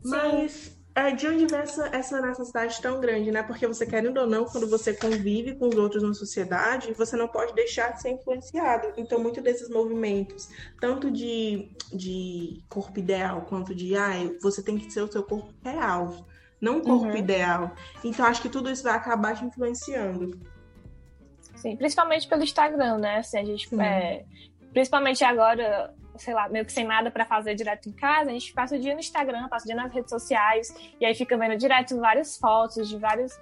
[0.01, 0.09] Sim.
[0.09, 3.43] Mas é, de onde vem essa, essa necessidade tão grande, né?
[3.43, 7.27] Porque você, querendo ou não, quando você convive com os outros na sociedade, você não
[7.27, 8.91] pode deixar de ser influenciado.
[8.97, 10.49] Então, muito desses movimentos,
[10.81, 15.53] tanto de, de corpo ideal, quanto de, ah, você tem que ser o seu corpo
[15.63, 16.27] real,
[16.59, 17.17] não o corpo uhum.
[17.17, 17.73] ideal.
[18.03, 20.37] Então, acho que tudo isso vai acabar te influenciando.
[21.59, 23.17] Sim, principalmente pelo Instagram, né?
[23.17, 24.23] Assim, a gente, é,
[24.71, 28.53] principalmente agora, sei lá, meio que sem nada para fazer direto em casa, a gente
[28.53, 31.57] passa o dia no Instagram, passa o dia nas redes sociais, e aí fica vendo
[31.57, 33.37] direto várias fotos de vários.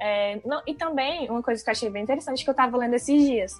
[0.00, 2.94] É, não, e também, uma coisa que eu achei bem interessante que eu tava lendo
[2.94, 3.52] esses dias.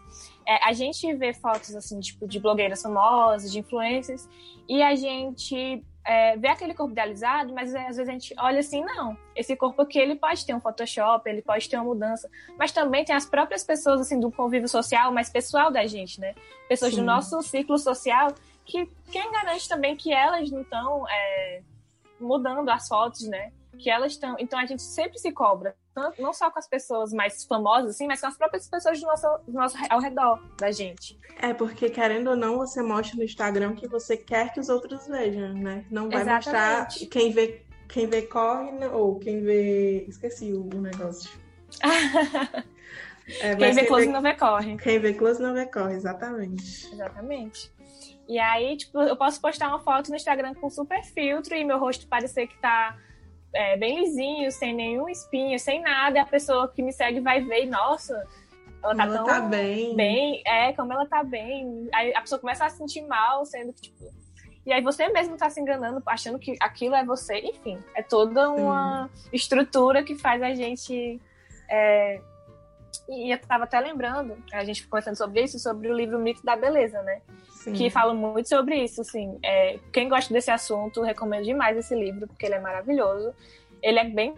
[0.46, 4.28] É, a gente vê fotos, assim, tipo, de blogueiras famosas, de influencers,
[4.68, 8.82] e a gente é, vê aquele corpo idealizado, mas às vezes a gente olha assim,
[8.84, 12.72] não, esse corpo aqui ele pode ter um Photoshop, ele pode ter uma mudança, mas
[12.72, 16.34] também tem as próprias pessoas assim do convívio social mais pessoal da gente, né?
[16.68, 17.00] Pessoas Sim.
[17.00, 18.32] do nosso ciclo social
[18.64, 21.62] que quem garante também que elas não estão é,
[22.18, 23.52] mudando as fotos, né?
[23.78, 25.74] Que elas estão, então a gente sempre se cobra
[26.18, 29.26] não só com as pessoas mais famosas, assim, mas com as próprias pessoas do nosso,
[29.46, 31.18] do nosso, ao redor da gente.
[31.40, 35.06] É, porque querendo ou não, você mostra no Instagram que você quer que os outros
[35.06, 35.84] vejam, né?
[35.90, 37.00] Não vai Exatamente.
[37.00, 38.88] mostrar quem vê, quem vê corre, né?
[38.88, 40.04] ou quem vê.
[40.08, 41.30] Esqueci o negócio.
[43.40, 44.12] é, quem vê close vê...
[44.12, 44.76] não vê corre.
[44.76, 46.92] Quem vê close não vê corre, exatamente.
[46.92, 47.72] Exatamente.
[48.28, 51.78] E aí, tipo, eu posso postar uma foto no Instagram com super filtro e meu
[51.78, 52.96] rosto parecer que tá
[53.54, 57.40] é, bem lisinho, sem nenhum espinho, sem nada, e a pessoa que me segue vai
[57.40, 58.26] ver, nossa,
[58.82, 59.94] ela tá ela tão tá bem.
[59.94, 60.42] bem.
[60.46, 61.88] É, como ela tá bem.
[61.92, 64.10] Aí a pessoa começa a se sentir mal, sendo que, tipo.
[64.64, 67.38] E aí você mesmo tá se enganando, achando que aquilo é você.
[67.38, 69.28] Enfim, é toda uma Sim.
[69.32, 71.20] estrutura que faz a gente.
[71.68, 72.20] É...
[73.08, 76.56] E eu tava até lembrando, a gente conversando sobre isso, sobre o livro Mito da
[76.56, 77.20] Beleza, né?
[77.60, 77.74] Sim.
[77.74, 79.38] que fala muito sobre isso, assim.
[79.44, 83.34] É, quem gosta desse assunto, recomendo demais esse livro, porque ele é maravilhoso.
[83.82, 84.34] Ele é bem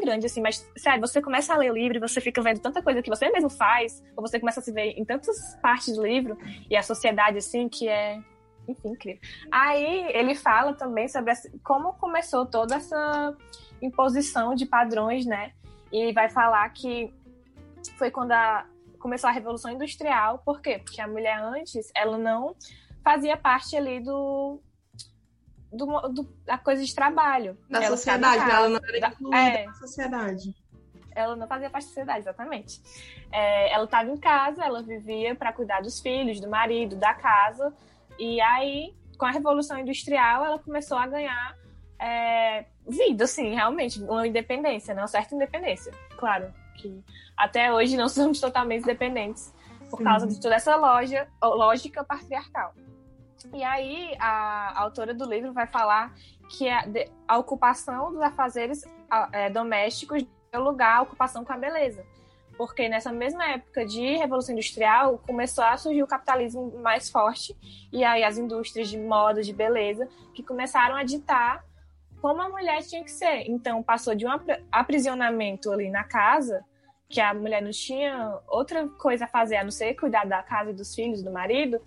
[0.00, 2.80] grande, assim, mas, sério, você começa a ler o livro e você fica vendo tanta
[2.80, 6.06] coisa que você mesmo faz, ou você começa a se ver em tantas partes do
[6.06, 6.38] livro,
[6.70, 8.20] e a sociedade, assim, que é,
[8.68, 9.20] enfim, incrível.
[9.50, 13.36] Aí ele fala também sobre como começou toda essa
[13.82, 15.52] imposição de padrões, né?
[15.92, 17.12] E vai falar que
[17.98, 18.64] foi quando a,
[19.02, 20.38] começou a Revolução Industrial.
[20.38, 20.78] Por quê?
[20.78, 22.56] Porque a mulher antes, ela não
[23.04, 24.62] fazia parte ali do,
[25.72, 27.58] do, do da coisa de trabalho.
[27.68, 30.54] Da ela sociedade, ela não era incluída é, na sociedade.
[31.14, 32.80] Ela não fazia parte da sociedade, exatamente.
[33.30, 37.74] É, ela estava em casa, ela vivia para cuidar dos filhos, do marido, da casa.
[38.18, 41.58] E aí, com a Revolução Industrial, ela começou a ganhar
[41.98, 45.02] é, vida, assim, realmente, uma independência, né?
[45.02, 47.02] uma certa independência, claro que
[47.42, 49.52] até hoje não somos totalmente dependentes
[49.90, 50.04] por Sim.
[50.04, 52.72] causa de toda essa loja, lógica patriarcal.
[53.52, 56.14] E aí a, a autora do livro vai falar
[56.48, 56.84] que a,
[57.26, 58.84] a ocupação dos afazeres
[59.32, 62.04] é, domésticos deu lugar à ocupação com a beleza.
[62.56, 67.56] porque nessa mesma época de Revolução Industrial começou a surgir o capitalismo mais forte
[67.92, 71.64] e aí as indústrias de moda, de beleza, que começaram a ditar
[72.20, 73.50] como a mulher tinha que ser.
[73.50, 74.30] Então passou de um
[74.70, 76.64] aprisionamento ali na casa,
[77.12, 80.70] que a mulher não tinha outra coisa a fazer a não ser cuidar da casa
[80.70, 81.78] e dos filhos, do marido,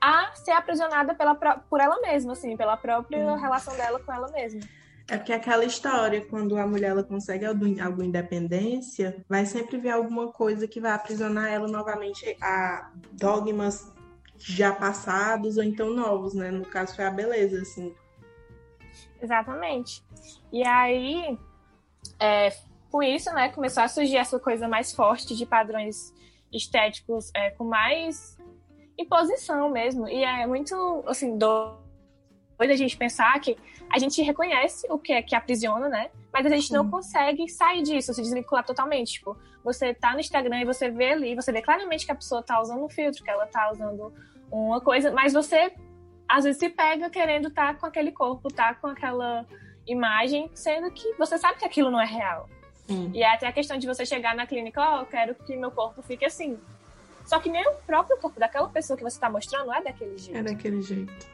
[0.00, 3.36] a ser aprisionada pela, por ela mesma, assim, pela própria hum.
[3.36, 4.60] relação dela com ela mesma.
[5.08, 10.32] É porque aquela história, quando a mulher ela consegue alguma independência, vai sempre ver alguma
[10.32, 13.92] coisa que vai aprisionar ela novamente a dogmas
[14.38, 16.50] já passados ou então novos, né?
[16.50, 17.94] No caso foi a beleza, assim.
[19.20, 20.02] Exatamente.
[20.52, 21.38] E aí,
[22.18, 22.50] é,
[22.92, 26.12] com isso, né, começou a surgir essa coisa mais forte de padrões
[26.52, 28.36] estéticos é, com mais
[28.98, 30.06] imposição mesmo.
[30.06, 31.80] E é muito, assim, doido
[32.60, 33.56] a gente pensar que
[33.90, 36.10] a gente reconhece o que é que aprisiona, né?
[36.30, 36.74] Mas a gente Sim.
[36.74, 39.14] não consegue sair disso, se desvincular totalmente.
[39.14, 42.42] Tipo, você tá no Instagram e você vê ali, você vê claramente que a pessoa
[42.42, 44.12] tá usando um filtro, que ela tá usando
[44.50, 45.72] uma coisa, mas você
[46.28, 49.46] às vezes se pega querendo estar tá com aquele corpo, tá com aquela
[49.86, 52.48] imagem, sendo que você sabe que aquilo não é real.
[52.86, 53.10] Sim.
[53.14, 55.56] E é até a questão de você chegar na clínica, ó, oh, eu quero que
[55.56, 56.58] meu corpo fique assim.
[57.24, 60.36] Só que nem o próprio corpo daquela pessoa que você está mostrando é daquele jeito.
[60.36, 61.32] É daquele jeito.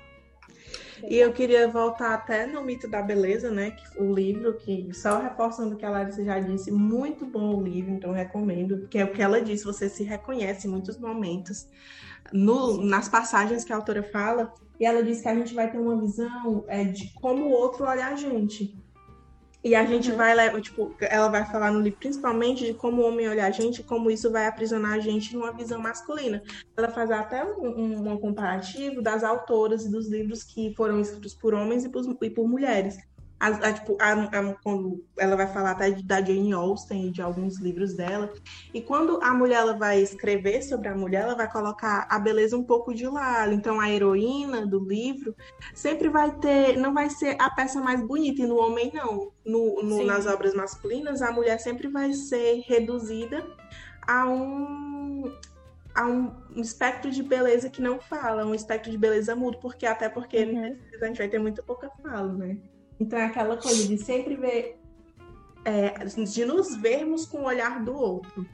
[1.07, 3.77] E eu queria voltar até no mito da beleza, né?
[3.97, 7.93] O livro, que só reforçando o que a Larissa já disse, muito bom o livro,
[7.93, 11.69] então recomendo, porque é o que ela disse, você se reconhece em muitos momentos.
[12.33, 15.79] No, nas passagens que a autora fala, e ela diz que a gente vai ter
[15.79, 18.77] uma visão é, de como o outro olha a gente.
[19.63, 20.17] E a gente uhum.
[20.17, 23.83] vai, tipo, ela vai falar no livro principalmente de como o homem olha a gente,
[23.83, 26.43] como isso vai aprisionar a gente numa visão masculina.
[26.77, 31.35] Ela faz até um, um, um comparativo das autoras e dos livros que foram escritos
[31.35, 32.99] por homens e por, e por mulheres.
[33.41, 37.59] A, a, tipo, a, quando ela vai falar até da Jane Austen e de alguns
[37.59, 38.33] livros dela.
[38.75, 42.57] E quando a mulher ela vai escrever sobre a mulher, ela vai colocar a beleza
[42.57, 43.53] um pouco de lado.
[43.53, 45.37] Então a heroína do livro
[45.73, 49.31] sempre vai ter, não vai ser a peça mais bonita, e no homem não.
[49.45, 53.47] No, no nas obras masculinas, a mulher sempre vai ser reduzida
[54.07, 55.33] a um
[55.95, 59.85] a um, um, espectro de beleza que não fala, um espectro de beleza mudo, porque
[59.85, 60.79] até porque uhum.
[61.03, 62.57] a gente vai ter muito pouca fala, né?
[63.01, 64.79] Então é aquela coisa de sempre ver,
[65.65, 68.47] é, de nos vermos com o olhar do outro.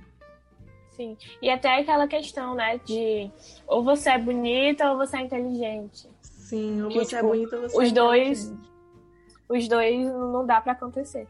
[0.91, 3.31] Sim, e até aquela questão, né, de
[3.67, 6.09] ou você é bonita ou você é inteligente.
[6.21, 8.55] Sim, ou você é tipo, é bonita ou você os é dois,
[9.49, 11.27] Os dois não dá para acontecer.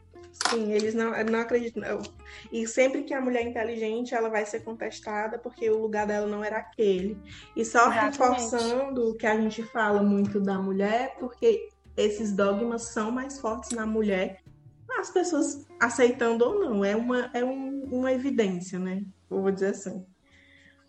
[0.50, 1.82] Sim, eles não, não acreditam.
[1.82, 2.02] Não.
[2.52, 6.26] E sempre que a mulher é inteligente, ela vai ser contestada porque o lugar dela
[6.26, 7.16] não era aquele.
[7.56, 8.18] E só Exatamente.
[8.18, 13.70] reforçando o que a gente fala muito da mulher, porque esses dogmas são mais fortes
[13.70, 14.42] na mulher,
[14.98, 19.02] as pessoas aceitando ou não, é uma, é um, uma evidência, né?
[19.28, 20.04] Vou dizer assim.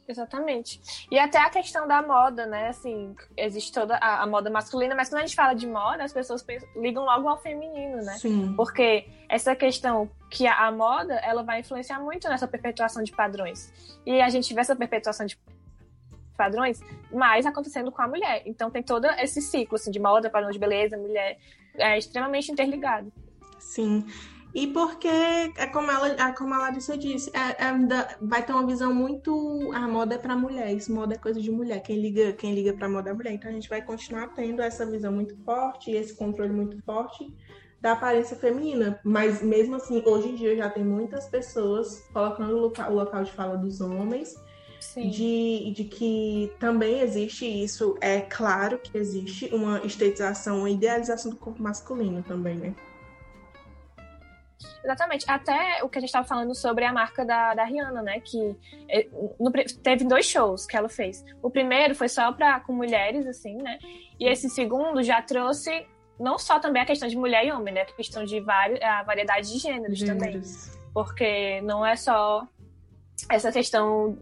[0.08, 1.08] Exatamente.
[1.10, 2.68] E até a questão da moda, né?
[2.68, 6.14] Assim, existe toda a, a, moda masculina, mas quando a gente fala de moda, as
[6.14, 8.14] pessoas pensam, ligam logo ao feminino, né?
[8.14, 8.54] Sim.
[8.56, 13.74] Porque essa questão que a, a, moda, ela vai influenciar muito nessa perpetuação de padrões.
[14.06, 15.38] E a gente vê essa perpetuação de
[16.36, 18.44] padrões, mas acontecendo com a mulher.
[18.46, 21.38] Então tem todo esse ciclo assim, de moda, padrão de beleza, mulher,
[21.76, 23.12] é extremamente interligado.
[23.60, 24.06] Sim.
[24.56, 28.66] E porque, é como, ela, é como a Larissa disse, é, é, vai ter uma
[28.66, 29.70] visão muito.
[29.74, 31.82] A moda é para mulheres, moda é coisa de mulher.
[31.82, 33.34] Quem liga, quem liga para moda é mulher.
[33.34, 37.36] Então a gente vai continuar tendo essa visão muito forte, esse controle muito forte
[37.82, 38.98] da aparência feminina.
[39.04, 43.26] Mas mesmo assim, hoje em dia já tem muitas pessoas colocando o local, o local
[43.26, 44.36] de fala dos homens
[44.96, 51.38] de, de que também existe isso, é claro que existe uma estetização, uma idealização do
[51.38, 52.76] corpo masculino também, né?
[54.86, 55.26] Exatamente.
[55.28, 58.20] Até o que a gente estava falando sobre a marca da, da Rihanna, né?
[58.20, 58.56] Que
[58.88, 59.08] é,
[59.40, 61.26] no, teve dois shows que ela fez.
[61.42, 63.80] O primeiro foi só para com mulheres, assim, né?
[64.20, 65.88] E esse segundo já trouxe
[66.20, 67.82] não só também a questão de mulher e homem, né?
[67.82, 70.20] A questão de vários, a variedade de gêneros, gêneros.
[70.20, 70.42] também.
[70.94, 72.48] Porque não é só
[73.30, 74.18] essa questão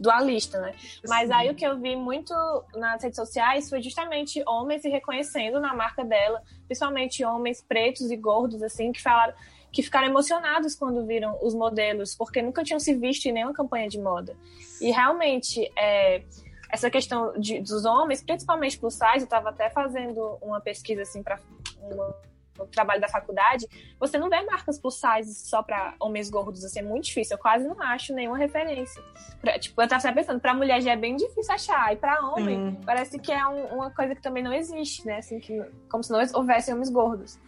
[0.00, 0.74] dualista, né?
[1.08, 2.34] Mas aí o que eu vi muito
[2.74, 8.16] nas redes sociais foi justamente homens se reconhecendo na marca dela, principalmente homens pretos e
[8.16, 9.34] gordos, assim, que falaram
[9.72, 13.88] que ficaram emocionados quando viram os modelos, porque nunca tinham se visto em nenhuma campanha
[13.88, 14.36] de moda.
[14.78, 16.22] E realmente, é,
[16.70, 21.22] essa questão de, dos homens, principalmente plus size, eu estava até fazendo uma pesquisa assim
[21.22, 21.40] para
[21.80, 22.14] uma
[22.62, 23.66] no trabalho da faculdade,
[23.98, 27.36] você não vê marcas plus size só para homens gordos, assim, é muito difícil.
[27.36, 29.02] Eu quase não acho nenhuma referência.
[29.40, 32.58] Pra, tipo, eu tava pensando, para mulher já é bem difícil achar, e para homem
[32.58, 32.80] hum.
[32.84, 35.18] parece que é um, uma coisa que também não existe, né?
[35.18, 37.38] Assim, que, como se não houvesse homens gordos.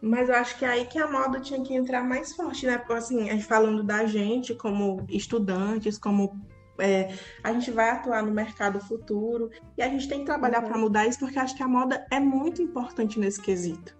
[0.00, 2.76] Mas eu acho que é aí que a moda tinha que entrar mais forte, né?
[2.76, 6.38] Porque assim, falando da gente como estudantes, como
[6.78, 10.68] é, a gente vai atuar no mercado futuro e a gente tem que trabalhar uhum.
[10.68, 13.96] para mudar isso, porque acho que a moda é muito importante nesse quesito.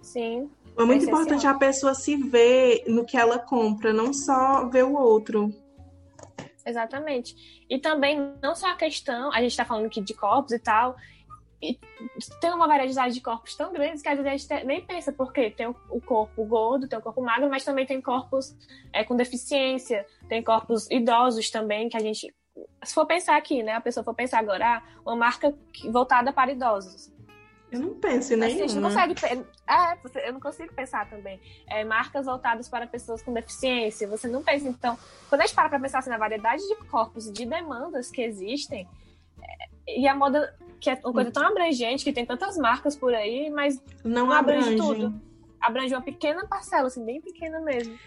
[0.00, 0.50] Sim.
[0.78, 4.94] É muito importante a pessoa se ver no que ela compra, não só ver o
[4.94, 5.52] outro.
[6.64, 7.64] Exatamente.
[7.68, 10.94] E também, não só a questão, a gente está falando aqui de corpos e tal,
[11.60, 11.78] e
[12.40, 15.50] tem uma variedade de corpos tão grandes que às vezes a gente nem pensa, porque
[15.50, 18.56] tem o corpo gordo, tem o corpo magro, mas também tem corpos
[18.92, 22.32] é, com deficiência, tem corpos idosos também, que a gente.
[22.84, 23.72] Se for pensar aqui, né?
[23.72, 25.52] A pessoa for pensar agora, ah, uma marca
[25.90, 27.12] voltada para idosos.
[27.70, 28.64] Eu não penso em nenhuma.
[28.64, 29.14] A gente não consegue.
[29.66, 31.40] É, eu não consigo pensar também.
[31.68, 34.08] É, marcas voltadas para pessoas com deficiência.
[34.08, 34.68] Você não pensa.
[34.68, 34.96] Então,
[35.28, 38.22] quando a gente para para pensar assim, na variedade de corpos e de demandas que
[38.22, 38.88] existem,
[39.42, 43.14] é, e a moda, que é uma coisa tão abrangente, que tem tantas marcas por
[43.14, 45.20] aí, mas não, não abrange, abrange tudo.
[45.60, 47.98] Abrange uma pequena parcela, assim, bem pequena mesmo.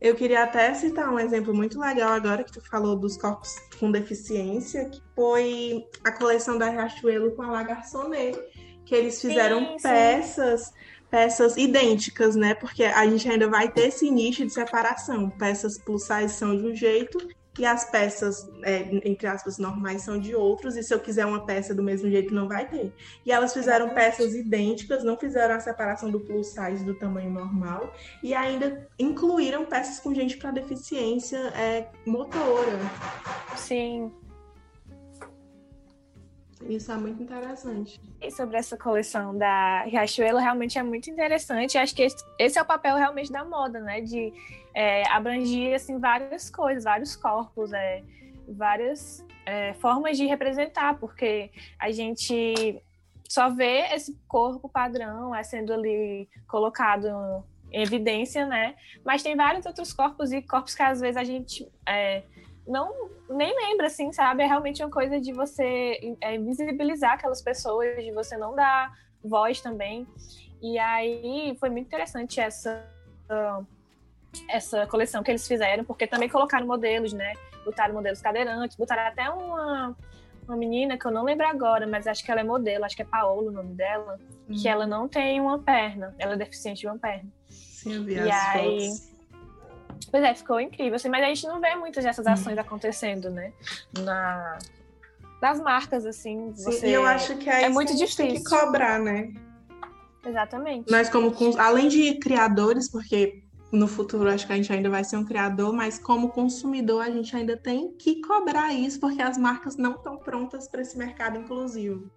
[0.00, 3.90] Eu queria até citar um exemplo muito legal agora que tu falou dos corpos com
[3.90, 8.38] deficiência, que foi a coleção da Riachuelo com a La Garçonnet,
[8.84, 10.72] que eles fizeram sim, peças, sim.
[11.10, 12.54] peças idênticas, né?
[12.54, 15.30] Porque a gente ainda vai ter esse nicho de separação.
[15.30, 17.18] Peças plus size são de um jeito
[17.58, 21.44] e as peças, é, entre aspas, normais são de outros, e se eu quiser uma
[21.44, 22.92] peça do mesmo jeito, não vai ter.
[23.24, 27.92] E elas fizeram peças idênticas, não fizeram a separação do plus size do tamanho normal,
[28.22, 32.78] e ainda incluíram peças com gente para deficiência é, motora.
[33.56, 34.12] Sim.
[36.62, 38.00] Isso é muito interessante.
[38.20, 41.76] E sobre essa coleção da Riachuelo, realmente é muito interessante.
[41.76, 42.02] Acho que
[42.38, 44.00] esse, é o papel realmente da moda, né?
[44.00, 44.32] De
[44.74, 48.02] é, abrangir assim, várias coisas, vários corpos, é,
[48.48, 52.82] várias é, formas de representar, porque a gente
[53.28, 58.76] só vê esse corpo padrão é, sendo ali colocado em evidência, né?
[59.04, 62.22] Mas tem vários outros corpos e corpos que às vezes a gente é,
[62.66, 64.42] não nem lembra, assim, sabe?
[64.42, 69.60] É realmente uma coisa de você é, visibilizar aquelas pessoas, de você não dar voz
[69.60, 70.06] também.
[70.62, 72.84] E aí foi muito interessante essa
[74.48, 77.32] essa coleção que eles fizeram, porque também colocaram modelos, né?
[77.64, 79.96] Botaram modelos cadeirantes, botaram até uma,
[80.46, 83.02] uma menina que eu não lembro agora, mas acho que ela é modelo, acho que
[83.02, 84.54] é Paola o nome dela, hum.
[84.54, 87.28] que ela não tem uma perna, ela é deficiente de uma perna.
[87.48, 89.15] Sim, eu vi e as aí, fotos.
[90.10, 93.52] Pois é, ficou incrível, assim, mas a gente não vê muitas dessas ações acontecendo, né?
[93.98, 94.58] Na,
[95.40, 96.52] das marcas, assim.
[96.52, 96.72] Você...
[96.72, 98.26] Sim, eu acho que é muito difícil.
[98.26, 99.32] Tem que cobrar, né?
[100.24, 100.90] Exatamente.
[100.90, 105.16] Nós, como além de criadores, porque no futuro acho que a gente ainda vai ser
[105.16, 109.76] um criador, mas como consumidor a gente ainda tem que cobrar isso, porque as marcas
[109.76, 112.10] não estão prontas para esse mercado inclusivo.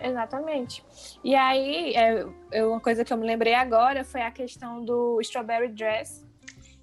[0.00, 0.84] Exatamente.
[1.24, 5.68] E aí, é, uma coisa que eu me lembrei agora foi a questão do Strawberry
[5.68, 6.24] Dress,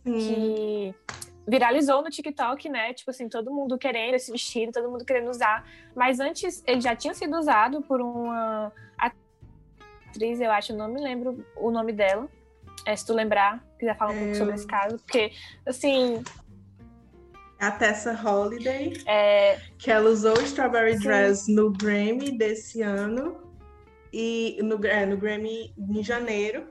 [0.06, 0.13] hum.
[0.13, 0.95] que
[1.47, 2.93] viralizou no TikTok, né?
[2.93, 5.65] Tipo assim, todo mundo querendo esse vestido, todo mundo querendo usar.
[5.95, 11.45] Mas antes, ele já tinha sido usado por uma atriz, eu acho, não me lembro
[11.56, 12.28] o nome dela.
[12.86, 15.32] É, se tu lembrar, quiser falar um pouco sobre esse caso, porque,
[15.65, 16.23] assim,
[17.60, 19.60] a Tessa Holiday, é...
[19.78, 21.04] que ela usou o Strawberry Sim.
[21.04, 23.46] Dress no Grammy desse ano,
[24.15, 26.68] e no, é, no Grammy em janeiro.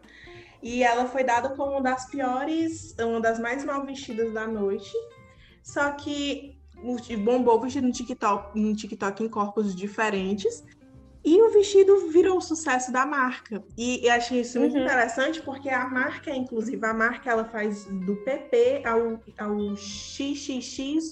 [0.63, 4.91] E ela foi dada como uma das piores, uma das mais mal vestidas da noite.
[5.63, 6.59] Só que
[7.23, 10.65] bombou vestido no TikTok, no TikTok em corpos diferentes.
[11.25, 13.65] E o vestido virou o sucesso da marca.
[13.79, 14.83] E eu achei isso muito uhum.
[14.83, 21.09] interessante porque a marca, inclusive, a marca ela faz do PP ao, ao XXXGG.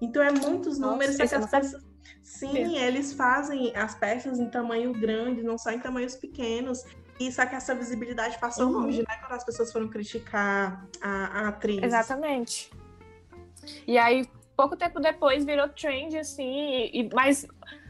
[0.00, 1.18] Então é muitos números.
[1.18, 1.84] Nossa, as peças...
[2.22, 6.82] Sim, eles fazem as peças em tamanho grande, não só em tamanhos pequenos.
[7.20, 8.80] E só que essa visibilidade passou uhum.
[8.80, 9.16] longe, né?
[9.20, 11.82] Quando as pessoas foram criticar a, a atriz.
[11.82, 12.70] Exatamente.
[13.86, 17.46] E aí, pouco tempo depois, virou trend, assim, e, mas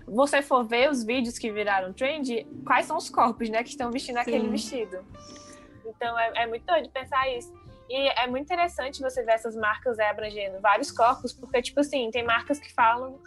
[0.07, 3.91] você for ver os vídeos que viraram trend, quais são os corpos, né, que estão
[3.91, 4.21] vestindo Sim.
[4.21, 5.05] aquele vestido.
[5.85, 7.53] Então é, é, muito doido pensar isso.
[7.89, 12.11] E é muito interessante você ver essas marcas é, abrangendo vários corpos, porque, tipo assim,
[12.11, 13.21] tem marcas que falam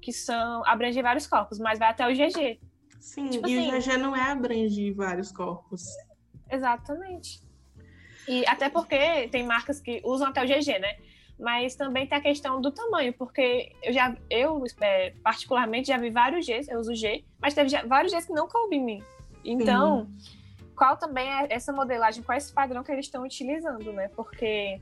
[0.00, 2.60] que são abranger vários corpos, mas vai até o GG.
[3.00, 5.82] Sim, tipo e assim, o GG não é abranger vários corpos.
[6.50, 7.42] Exatamente.
[8.28, 10.96] E até porque tem marcas que usam até o GG, né?
[11.38, 16.10] Mas também tem a questão do tamanho, porque eu já, eu é, particularmente já vi
[16.10, 19.02] vários Gs, eu uso G, mas teve já, vários Gs que não coube em mim.
[19.44, 20.38] Então, Sim.
[20.76, 24.08] qual também é essa modelagem, qual é esse padrão que eles estão utilizando, né?
[24.14, 24.80] Porque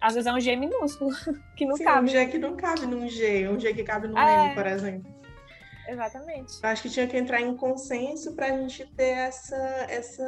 [0.00, 1.10] às vezes é um G minúsculo,
[1.56, 2.08] que não Sim, cabe.
[2.08, 4.48] um G que não cabe num G, um G que cabe num é...
[4.48, 5.14] M, por exemplo.
[5.88, 6.58] Exatamente.
[6.62, 9.56] Acho que tinha que entrar em consenso para a gente ter essa,
[9.88, 10.24] essa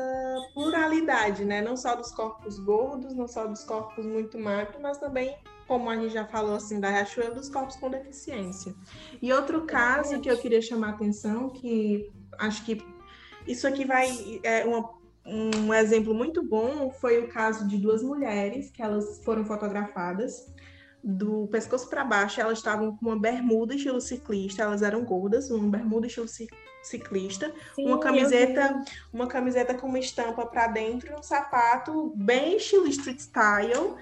[0.54, 1.60] pluralidade, né?
[1.60, 5.36] Não só dos corpos gordos, não só dos corpos muito magros, mas também,
[5.66, 8.74] como a gente já falou assim, da Riachuelo, dos corpos com deficiência.
[9.20, 10.22] E outro caso Exatamente.
[10.22, 12.84] que eu queria chamar a atenção, que acho que
[13.46, 14.08] isso aqui vai.
[14.42, 14.90] É uma,
[15.24, 20.54] um exemplo muito bom foi o caso de duas mulheres que elas foram fotografadas
[21.08, 25.70] do pescoço para baixo, elas estavam com uma bermuda estilo ciclista, elas eram gordas, uma
[25.70, 26.26] bermuda estilo
[26.82, 28.82] ciclista, Sim, uma camiseta,
[29.12, 33.94] uma camiseta com uma estampa para dentro e um sapato bem estilo street style.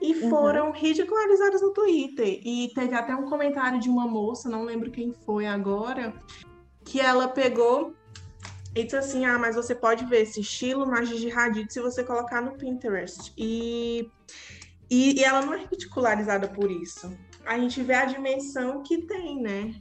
[0.00, 0.30] E uhum.
[0.30, 0.72] foram uhum.
[0.72, 2.40] ridicularizadas no Twitter.
[2.44, 6.12] E teve até um comentário de uma moça, não lembro quem foi agora,
[6.84, 7.94] que ela pegou
[8.74, 12.02] e disse assim: Ah, mas você pode ver esse estilo na Gigi Hadid se você
[12.02, 13.32] colocar no Pinterest.
[13.38, 14.10] E
[14.92, 17.16] e, e ela não é ridicularizada por isso.
[17.46, 19.74] A gente vê a dimensão que tem, né?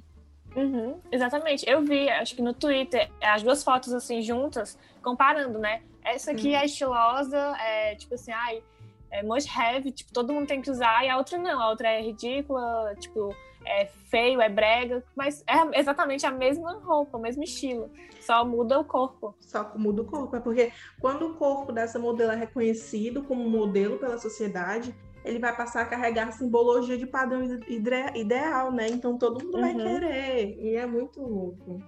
[0.56, 1.70] Uhum, exatamente.
[1.70, 5.82] Eu vi, acho que no Twitter, as duas fotos assim juntas, comparando, né?
[6.02, 6.56] Essa aqui uhum.
[6.56, 8.64] é estilosa, é tipo assim, ai,
[9.12, 11.90] é must have, tipo, todo mundo tem que usar, e a outra não, a outra
[11.90, 13.36] é ridícula, tipo,
[13.66, 17.90] é feio, é brega, mas é exatamente a mesma roupa, o mesmo estilo,
[18.20, 19.36] só muda o corpo.
[19.40, 23.98] Só muda o corpo, é porque quando o corpo dessa modelo é reconhecido como modelo
[23.98, 28.88] pela sociedade, ele vai passar a carregar a simbologia de padrão ideal, né?
[28.90, 29.62] Então todo mundo uhum.
[29.62, 31.82] vai querer, e é muito louco.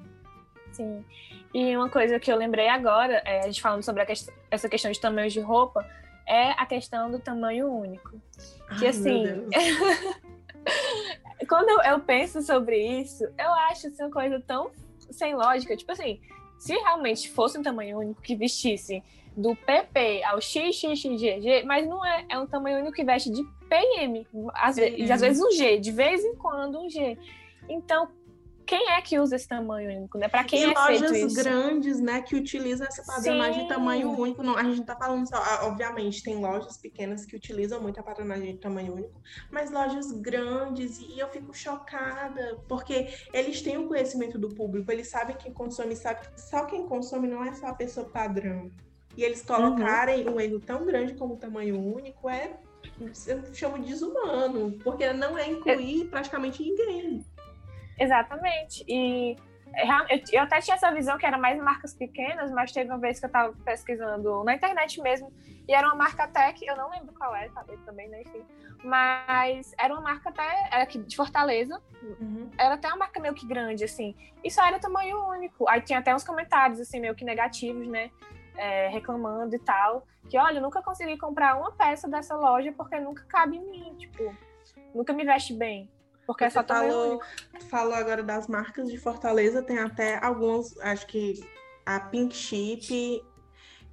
[0.72, 1.04] Sim.
[1.54, 4.14] E uma coisa que eu lembrei agora, é, a gente falando sobre que
[4.50, 5.88] essa questão de tamanhos de roupa,
[6.28, 8.12] é a questão do tamanho único.
[8.80, 9.48] Que Ai, assim.
[11.46, 14.72] quando eu, eu, penso sobre isso, eu acho assim, uma coisa tão
[15.12, 15.76] sem lógica.
[15.76, 16.20] Tipo assim,
[16.58, 19.04] se realmente fosse um tamanho único que vestisse
[19.36, 24.28] do PP ao XXXGG, mas não é, é um tamanho único que veste de PM,
[24.54, 27.18] às, vezes, às vezes um G, de vez em quando um G.
[27.68, 28.10] Então,
[28.66, 30.28] quem é que usa esse tamanho único, né?
[30.28, 34.42] Para quem e é lojas grandes, né, que utilizam essa padronagem de tamanho único.
[34.44, 38.00] Não, a gente não tá falando só, ah, obviamente, tem lojas pequenas que utilizam muito
[38.00, 43.78] a padronagem de tamanho único, mas lojas grandes e eu fico chocada, porque eles têm
[43.78, 47.54] o conhecimento do público, eles sabem quem consome, sabe que só quem consome não é
[47.54, 48.72] só a pessoa padrão.
[49.16, 50.36] E eles colocarem uhum.
[50.36, 52.58] um erro tão grande como o tamanho único é
[53.28, 56.06] eu chamo de desumano, porque não é incluir é...
[56.06, 57.26] praticamente ninguém.
[58.00, 58.84] Exatamente.
[58.88, 59.36] E
[60.32, 63.26] eu até tinha essa visão que era mais marcas pequenas, mas teve uma vez que
[63.26, 65.34] eu estava pesquisando na internet mesmo,
[65.68, 68.44] e era uma marca até que eu não lembro qual é, sabe, também, né, enfim.
[68.84, 71.82] Mas era uma marca até era aqui de Fortaleza.
[72.02, 72.52] Uhum.
[72.58, 74.14] Era até uma marca meio que grande, assim.
[74.44, 75.68] E só era tamanho único.
[75.70, 78.12] Aí tinha até uns comentários, assim, meio que negativos, né?
[78.58, 80.06] É, reclamando e tal.
[80.30, 83.96] Que, olha, eu nunca consegui comprar uma peça dessa loja porque nunca cabe em mim,
[83.98, 84.36] tipo,
[84.94, 85.90] nunca me veste bem.
[86.26, 87.22] Porque Você falou,
[87.70, 91.44] falou agora das marcas de Fortaleza, tem até alguns, acho que
[91.86, 93.22] a Pink Chip,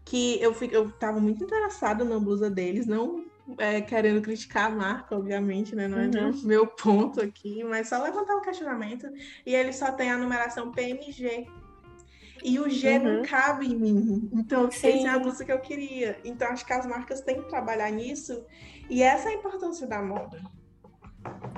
[0.05, 3.25] que eu, fico, eu tava muito interessada na blusa deles, não
[3.59, 5.89] é, querendo criticar a marca, obviamente, né?
[5.89, 6.41] Não é uhum.
[6.45, 9.09] meu ponto aqui, mas só levantar um questionamento.
[9.45, 11.49] E ele só tem a numeração PMG.
[12.43, 13.17] E o G uhum.
[13.17, 14.31] não cabe em mim.
[14.33, 16.19] Então, essa é a blusa que eu queria.
[16.25, 18.45] Então, acho que as marcas têm que trabalhar nisso.
[18.89, 20.41] E essa é a importância da moda.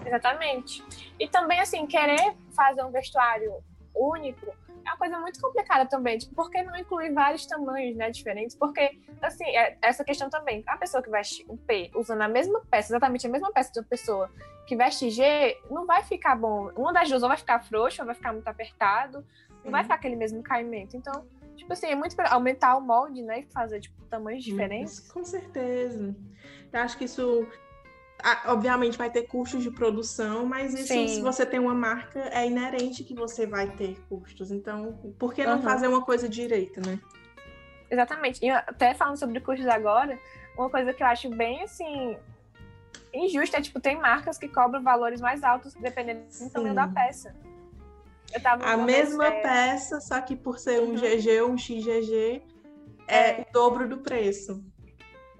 [0.04, 0.84] Exatamente.
[1.18, 3.62] E também, assim, querer fazer um vestuário
[3.94, 4.46] único
[4.84, 6.18] é uma coisa muito complicada também.
[6.18, 8.56] Tipo, por que não incluir vários tamanhos, né, diferentes?
[8.56, 10.62] Porque, assim, é essa questão também.
[10.66, 13.78] A pessoa que veste um P usando a mesma peça, exatamente a mesma peça de
[13.78, 14.30] uma pessoa
[14.66, 16.70] que veste G, não vai ficar bom.
[16.76, 19.24] Uma das duas ou vai ficar frouxo, ou vai ficar muito apertado,
[19.64, 20.96] não vai ficar aquele mesmo caimento.
[20.96, 21.24] Então,
[21.56, 25.10] tipo assim, é muito para aumentar o molde, né, e fazer, tipo, tamanhos diferentes.
[25.12, 26.14] Com certeza.
[26.72, 27.46] Eu acho que isso
[28.46, 31.08] obviamente vai ter custos de produção, mas isso, Sim.
[31.08, 34.50] se você tem uma marca, é inerente que você vai ter custos.
[34.50, 35.62] Então, por que não uhum.
[35.62, 36.98] fazer uma coisa direito, né?
[37.90, 38.44] Exatamente.
[38.44, 40.18] E até falando sobre custos agora,
[40.56, 42.16] uma coisa que eu acho bem assim
[43.12, 47.34] injusta é tipo, tem marcas que cobram valores mais altos dependendo do tamanho da peça.
[48.62, 49.42] a mesma é...
[49.42, 50.94] peça, só que por ser um uhum.
[50.94, 52.42] GG ou um XGG,
[53.06, 54.64] é, é o dobro do preço.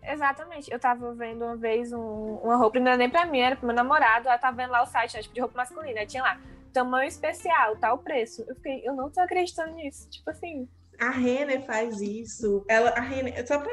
[0.03, 0.71] Exatamente.
[0.73, 3.67] Eu tava vendo uma vez um, uma roupa, não era nem pra mim, era pro
[3.67, 4.29] meu namorado.
[4.29, 6.01] Ela tava vendo lá o site, né, tipo, de roupa masculina.
[6.01, 6.41] Aí tinha lá,
[6.73, 8.45] tamanho especial, tal preço.
[8.49, 10.09] Eu fiquei, eu não tô acreditando nisso.
[10.11, 10.69] Tipo assim.
[11.01, 12.65] A Renner faz isso.
[12.69, 13.73] Ela, a Renner, só pra,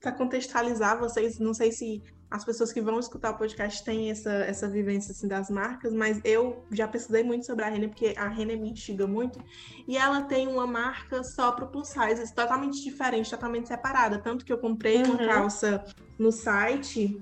[0.00, 4.30] pra contextualizar vocês, não sei se as pessoas que vão escutar o podcast têm essa,
[4.30, 8.28] essa vivência assim, das marcas, mas eu já pesquisei muito sobre a Renner, porque a
[8.28, 9.42] Renner me instiga muito,
[9.88, 14.44] e ela tem uma marca só para o plus size, totalmente diferente, totalmente separada, tanto
[14.44, 15.14] que eu comprei uhum.
[15.14, 15.84] uma calça
[16.18, 17.20] no site,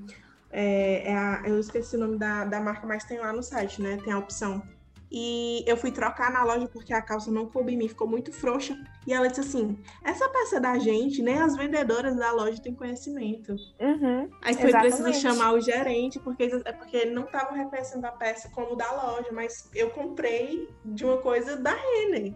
[0.50, 3.80] é, é a, eu esqueci o nome da, da marca, mas tem lá no site,
[3.80, 4.62] né, tem a opção
[5.10, 8.32] E eu fui trocar na loja porque a calça não coube em mim, ficou muito
[8.32, 8.76] frouxa.
[9.06, 13.56] E ela disse assim: essa peça da gente, nem as vendedoras da loja têm conhecimento.
[13.80, 18.12] Uhum, Aí foi preciso chamar o gerente, porque, é porque ele não estava reconhecendo a
[18.12, 22.34] peça como da loja, mas eu comprei de uma coisa da Renner.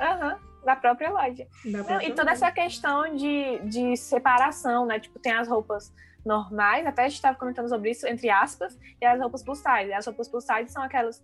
[0.00, 0.34] Aham.
[0.34, 1.46] Uhum da própria loja.
[1.64, 2.46] Da própria Não, e toda loja.
[2.46, 4.98] essa questão de, de separação, né?
[5.00, 5.92] Tipo, tem as roupas
[6.24, 9.88] normais, até a gente estava comentando sobre isso, entre aspas, e as roupas plus size.
[9.88, 11.22] E as roupas plus size são aquelas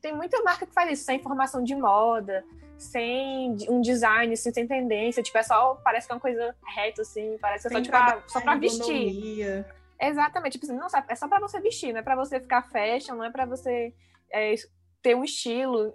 [0.00, 2.44] tem muita marca que faz isso, sem informação de moda,
[2.78, 5.22] sem um design, assim, sem tendência.
[5.22, 7.96] Tipo, é só, parece que é uma coisa reta, assim, parece que é só, tipo,
[7.96, 9.64] ah, só pra vestir.
[10.00, 13.16] Exatamente, tipo assim, não, é só pra você vestir, não é pra você ficar fashion,
[13.16, 13.92] não é pra você
[14.32, 14.54] é,
[15.02, 15.92] ter um estilo.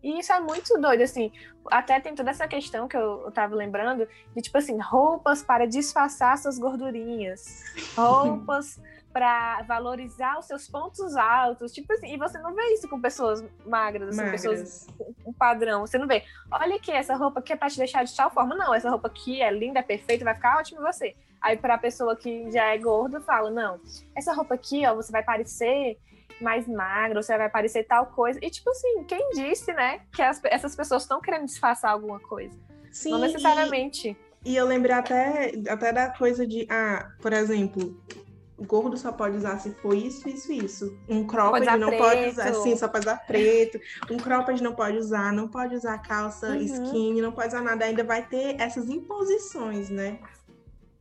[0.00, 1.32] E isso é muito doido, assim.
[1.68, 5.66] Até tem toda essa questão que eu, eu tava lembrando, de tipo assim, roupas para
[5.66, 7.64] disfarçar suas gordurinhas.
[7.96, 8.80] Roupas
[9.16, 13.42] para valorizar os seus pontos altos, tipo assim, e você não vê isso com pessoas
[13.64, 14.42] magras, assim, magras.
[14.42, 16.22] pessoas com um padrão, você não vê.
[16.52, 19.08] Olha aqui, essa roupa aqui é para te deixar de tal forma, não, essa roupa
[19.08, 21.16] aqui é linda, é perfeita, vai ficar ótimo em você.
[21.40, 23.80] Aí para a pessoa que já é gorda, fala, não,
[24.14, 25.98] essa roupa aqui, ó, você vai parecer
[26.38, 28.38] mais magra, você vai parecer tal coisa.
[28.42, 32.54] E tipo assim, quem disse, né, que as, essas pessoas estão querendo disfarçar alguma coisa?
[32.92, 34.14] Sim, não necessariamente.
[34.44, 37.98] E, e eu lembrei até, até da coisa de, ah, por exemplo,
[38.58, 40.98] gordo só pode usar se for isso, isso, isso.
[41.08, 42.02] Um cropped não preto.
[42.02, 43.78] pode usar, sim, só pode usar preto.
[44.10, 46.56] Um cropped não pode usar, não pode usar calça uhum.
[46.56, 47.84] skinny, não pode usar nada.
[47.84, 50.18] Ainda vai ter essas imposições, né?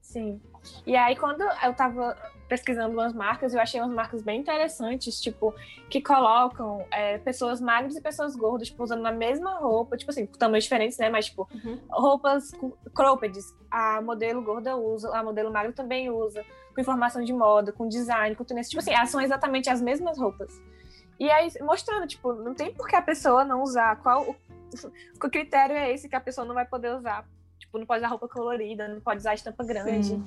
[0.01, 0.41] Sim.
[0.85, 2.17] E aí, quando eu tava
[2.47, 5.53] pesquisando umas marcas, eu achei umas marcas bem interessantes, tipo,
[5.89, 10.25] que colocam é, pessoas magras e pessoas gordas, tipo, usando a mesma roupa, tipo assim,
[10.25, 11.09] tamanhos diferentes, né?
[11.09, 11.79] Mas, tipo, uhum.
[11.89, 12.51] roupas
[12.93, 13.53] croppeds.
[13.69, 18.35] A modelo gorda usa, a modelo magra também usa com informação de moda, com design,
[18.35, 18.69] com tendência.
[18.69, 20.61] Tipo assim, elas são exatamente as mesmas roupas.
[21.19, 23.95] E aí, mostrando, tipo, não tem por que a pessoa não usar.
[24.01, 24.35] Qual o,
[25.15, 27.25] o critério é esse que a pessoa não vai poder usar?
[27.57, 30.07] Tipo, não pode usar roupa colorida, não pode usar estampa grande.
[30.07, 30.25] Sim.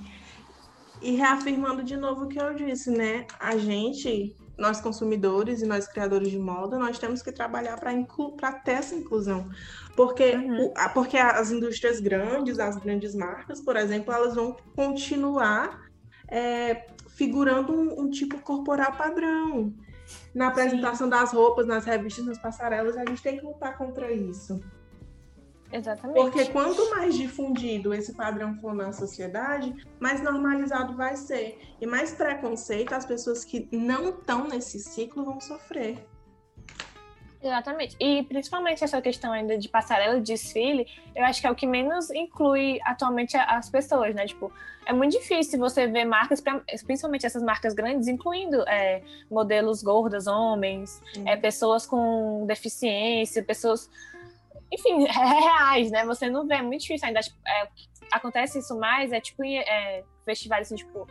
[1.00, 3.26] E reafirmando de novo o que eu disse, né?
[3.38, 8.72] A gente, nós consumidores e nós criadores de moda, nós temos que trabalhar para ter
[8.72, 9.48] essa inclusão.
[9.94, 10.66] Porque, uhum.
[10.66, 15.88] o, porque as indústrias grandes, as grandes marcas, por exemplo, elas vão continuar
[16.28, 19.74] é, figurando um, um, tipo corporal padrão.
[20.34, 21.10] Na apresentação Sim.
[21.10, 24.60] das roupas, nas revistas, nas passarelas, a gente tem que lutar contra isso.
[25.72, 26.20] Exatamente.
[26.20, 31.58] Porque quanto mais difundido esse padrão for na sociedade, mais normalizado vai ser.
[31.80, 35.98] E mais preconceito as pessoas que não estão nesse ciclo vão sofrer.
[37.40, 37.96] Exatamente.
[38.00, 41.66] E principalmente essa questão ainda de passarela de desfile, eu acho que é o que
[41.66, 44.26] menos inclui atualmente as pessoas, né?
[44.26, 44.52] Tipo,
[44.84, 46.42] é muito difícil você ver marcas,
[46.84, 53.88] principalmente essas marcas grandes, incluindo é, modelos gordas, homens, é, pessoas com deficiência, pessoas,
[54.72, 56.04] enfim, reais, né?
[56.04, 57.20] Você não vê, é muito difícil ainda.
[57.46, 57.68] É,
[58.12, 61.06] acontece isso mais, é tipo é, festivais assim, tipo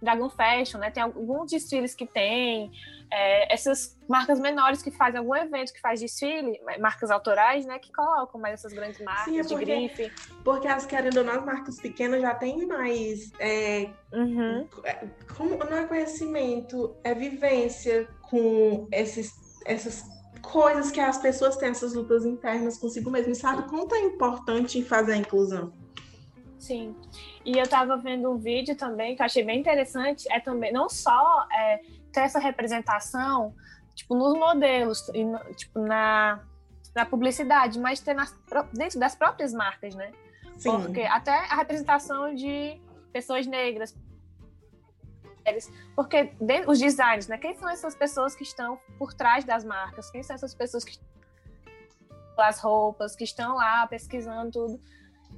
[0.00, 0.90] Dragon Fashion, né?
[0.90, 2.70] Tem alguns desfiles que tem,
[3.10, 7.78] é, essas marcas menores que fazem algum evento que faz desfile, marcas autorais, né?
[7.78, 10.12] Que colocam mais essas grandes marcas Sim, é porque, de grife.
[10.44, 13.32] Porque as querendo ou não, as marcas pequenas já têm mais.
[13.38, 14.68] É, uhum.
[14.84, 19.32] É, como, não é conhecimento, é vivência com esses,
[19.66, 20.04] essas
[20.50, 23.32] coisas que as pessoas têm, essas lutas internas consigo mesmo.
[23.32, 25.72] E sabe quanto é importante fazer a inclusão?
[26.58, 26.94] Sim.
[27.44, 30.88] E eu estava vendo um vídeo também que eu achei bem interessante, é também não
[30.88, 31.80] só é,
[32.12, 33.54] ter essa representação,
[33.94, 36.40] tipo, nos modelos, e, tipo, na,
[36.94, 38.34] na publicidade, mas ter nas,
[38.72, 40.10] dentro das próprias marcas, né?
[40.56, 40.70] Sim.
[40.82, 42.80] Porque até a representação de
[43.12, 43.94] pessoas negras,
[45.94, 46.32] porque
[46.66, 47.38] os designs, né?
[47.38, 50.10] Quem são essas pessoas que estão por trás das marcas?
[50.10, 50.98] Quem são essas pessoas que
[52.36, 54.80] as roupas, que estão lá pesquisando tudo?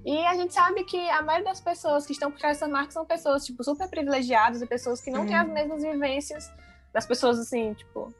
[0.04, 2.94] E a gente sabe que a maioria das pessoas que estão por trás dessas marcas
[2.94, 6.50] são pessoas, tipo, super privilegiadas e pessoas que não têm as mesmas vivências
[6.92, 8.12] das pessoas, assim, tipo,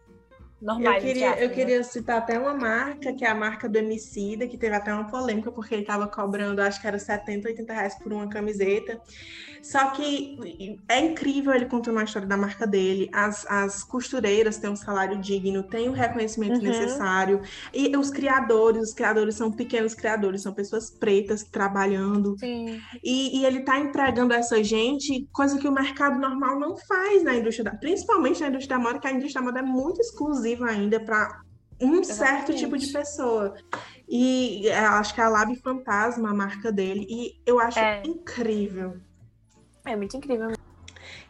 [0.61, 0.97] normais.
[0.97, 4.59] Eu queria, eu queria citar até uma marca, que é a marca do Emicida, que
[4.59, 8.13] teve até uma polêmica, porque ele estava cobrando, acho que era 70, 80 reais por
[8.13, 9.01] uma camiseta.
[9.63, 13.11] Só que é incrível ele contando a história da marca dele.
[13.13, 16.63] As, as costureiras têm um salário digno, têm o reconhecimento uhum.
[16.63, 17.43] necessário.
[17.73, 22.39] E os criadores, os criadores são pequenos criadores, são pessoas pretas trabalhando.
[22.39, 22.81] Sim.
[23.05, 27.23] E, e ele está entregando a essa gente coisa que o mercado normal não faz
[27.23, 30.01] na indústria da, principalmente na indústria da moda, que a indústria da moda é muito
[30.01, 31.43] exclusiva ainda para
[31.81, 32.07] um Exatamente.
[32.07, 33.55] certo tipo de pessoa.
[34.09, 38.03] E é, acho que é a Lab Fantasma, a marca dele, e eu acho é.
[38.05, 38.99] incrível.
[39.85, 40.53] É muito incrível.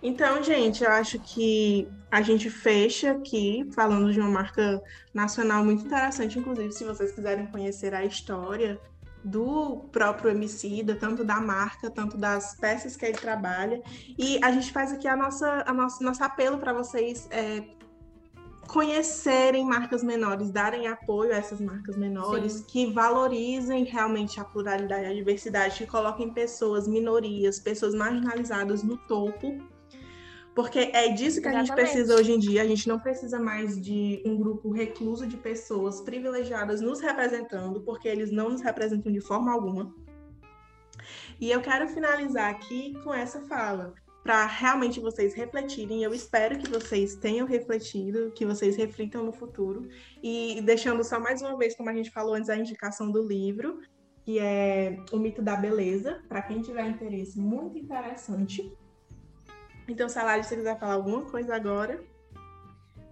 [0.03, 5.85] Então, gente, eu acho que a gente fecha aqui falando de uma marca nacional muito
[5.85, 8.81] interessante, inclusive se vocês quiserem conhecer a história
[9.23, 13.83] do próprio Emicida, tanto da marca, tanto das peças que ele trabalha.
[14.19, 17.63] E a gente faz aqui a nossa, a nossa nosso apelo para vocês é,
[18.73, 22.65] conhecerem marcas menores, darem apoio a essas marcas menores, Sim.
[22.69, 28.97] que valorizem realmente a pluralidade e a diversidade, que coloquem pessoas, minorias, pessoas marginalizadas no
[28.97, 29.59] topo
[30.55, 31.73] porque é disso que Exatamente.
[31.73, 32.63] a gente precisa hoje em dia.
[32.63, 38.09] A gente não precisa mais de um grupo recluso de pessoas privilegiadas nos representando, porque
[38.09, 39.95] eles não nos representam de forma alguma.
[41.41, 46.03] E eu quero finalizar aqui com essa fala, para realmente vocês refletirem.
[46.03, 49.89] Eu espero que vocês tenham refletido, que vocês reflitam no futuro.
[50.23, 53.81] E deixando só mais uma vez, como a gente falou antes, a indicação do livro,
[54.25, 58.77] que é O Mito da Beleza, para quem tiver interesse, muito interessante.
[59.89, 62.03] Então, Salário, se você quiser falar alguma coisa agora.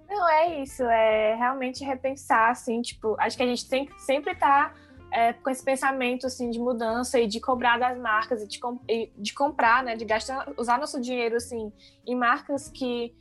[0.08, 0.82] Não, é isso.
[0.84, 5.32] É realmente repensar, assim, tipo, acho que a gente tem que sempre estar tá, é,
[5.32, 9.32] com esse pensamento, assim, de mudança e de cobrar das marcas e de, e de
[9.32, 11.72] comprar, né, de gastar, usar nosso dinheiro, assim,
[12.06, 13.14] em marcas que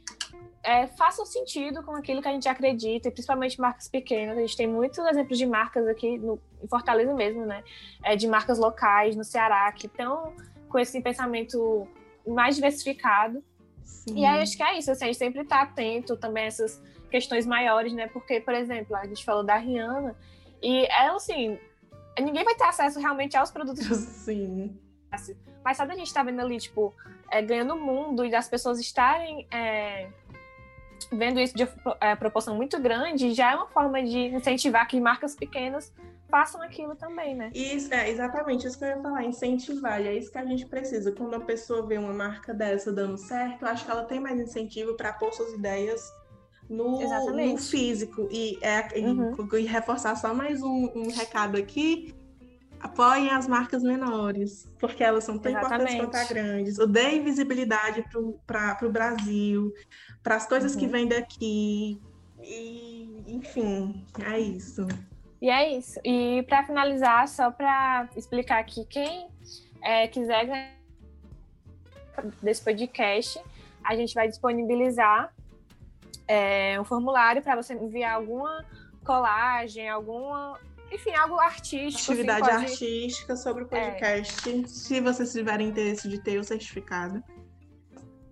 [0.63, 4.37] é, façam sentido com aquilo que a gente acredita, e principalmente marcas pequenas.
[4.37, 7.63] A gente tem muitos exemplos de marcas aqui no, em Fortaleza mesmo, né?
[8.03, 10.33] É, de marcas locais no Ceará que estão
[10.67, 11.87] com esse pensamento
[12.27, 13.41] mais diversificado.
[13.85, 14.19] Sim.
[14.19, 16.83] E aí acho que é isso, assim, a gente sempre está atento também a essas
[17.09, 18.07] questões maiores, né?
[18.07, 20.13] Porque, por exemplo, a gente falou da Rihanna,
[20.61, 21.57] e ela, assim,
[22.21, 23.85] ninguém vai ter acesso realmente aos produtos.
[24.25, 24.77] Sim.
[25.63, 26.93] Mas sabe a gente tá vendo ali, tipo,
[27.31, 30.09] é, ganhando o mundo e das pessoas estarem é,
[31.11, 31.67] vendo isso de
[31.99, 35.93] é, proporção muito grande, já é uma forma de incentivar que marcas pequenas
[36.29, 37.51] façam aquilo também, né?
[37.53, 40.01] Isso, é exatamente isso que eu ia falar, incentivar.
[40.01, 41.11] E é isso que a gente precisa.
[41.11, 44.95] Quando a pessoa vê uma marca dessa dando certo, acho que ela tem mais incentivo
[44.95, 46.11] para pôr suas ideias
[46.69, 48.27] no, no físico.
[48.31, 49.35] E, é, uhum.
[49.53, 52.13] e, e, reforçar só mais um, um, recado aqui.
[52.79, 55.95] Apoiem as marcas menores, porque elas são tão Exatamente.
[55.95, 56.77] importantes quanto as grandes.
[56.89, 58.05] Deem visibilidade
[58.45, 59.73] para o Brasil,
[60.21, 60.79] para as coisas uhum.
[60.79, 61.99] que vêm daqui.
[62.39, 64.85] E, enfim, é isso.
[65.41, 65.99] E é isso.
[66.03, 69.27] E para finalizar, só para explicar aqui, quem
[69.81, 70.77] é, quiser ganhar
[72.41, 73.39] desse podcast,
[73.83, 75.33] a gente vai disponibilizar
[76.27, 78.65] é, um formulário para você enviar alguma
[79.03, 80.59] colagem, alguma.
[80.91, 82.11] Enfim, algo artístico.
[82.11, 82.71] Assim, Atividade assim, pode...
[82.71, 83.91] artística sobre o é.
[83.91, 84.67] podcast, é.
[84.67, 87.23] se vocês tiverem interesse de ter o certificado.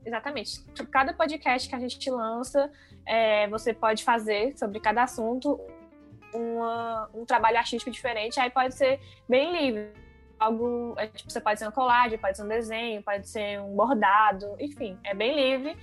[0.05, 0.63] Exatamente.
[0.91, 2.71] Cada podcast que a gente lança,
[3.05, 5.59] é, você pode fazer sobre cada assunto
[6.33, 9.91] uma, um trabalho artístico diferente, aí pode ser bem livre.
[10.37, 13.75] Algo, é, tipo, você pode ser uma colagem, pode ser um desenho, pode ser um
[13.75, 15.77] bordado, enfim, é bem livre.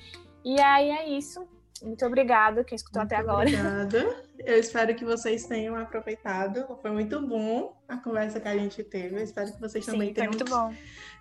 [0.45, 1.49] E aí é isso.
[1.83, 3.49] Muito obrigada quem escutou muito até agora.
[3.49, 4.25] Obrigada.
[4.39, 6.65] Eu espero que vocês tenham aproveitado.
[6.81, 9.17] Foi muito bom a conversa que a gente teve.
[9.17, 10.75] Eu espero que vocês também Sim, tenham,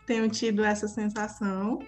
[0.05, 1.79] tenham tido essa sensação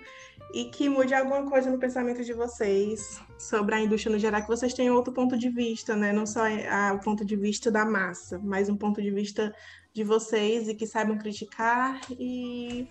[0.54, 4.48] e que mude alguma coisa no pensamento de vocês sobre a indústria no geral, que
[4.48, 6.12] vocês tenham outro ponto de vista, né?
[6.12, 6.44] Não só
[6.94, 9.54] o ponto de vista da massa, mas um ponto de vista
[9.94, 12.88] de vocês e que saibam criticar e,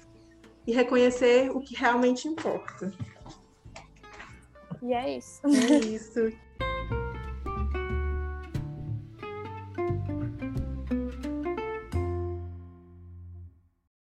[0.66, 2.92] e reconhecer o que realmente importa.
[4.82, 5.40] E é isso.
[5.46, 6.32] É isso.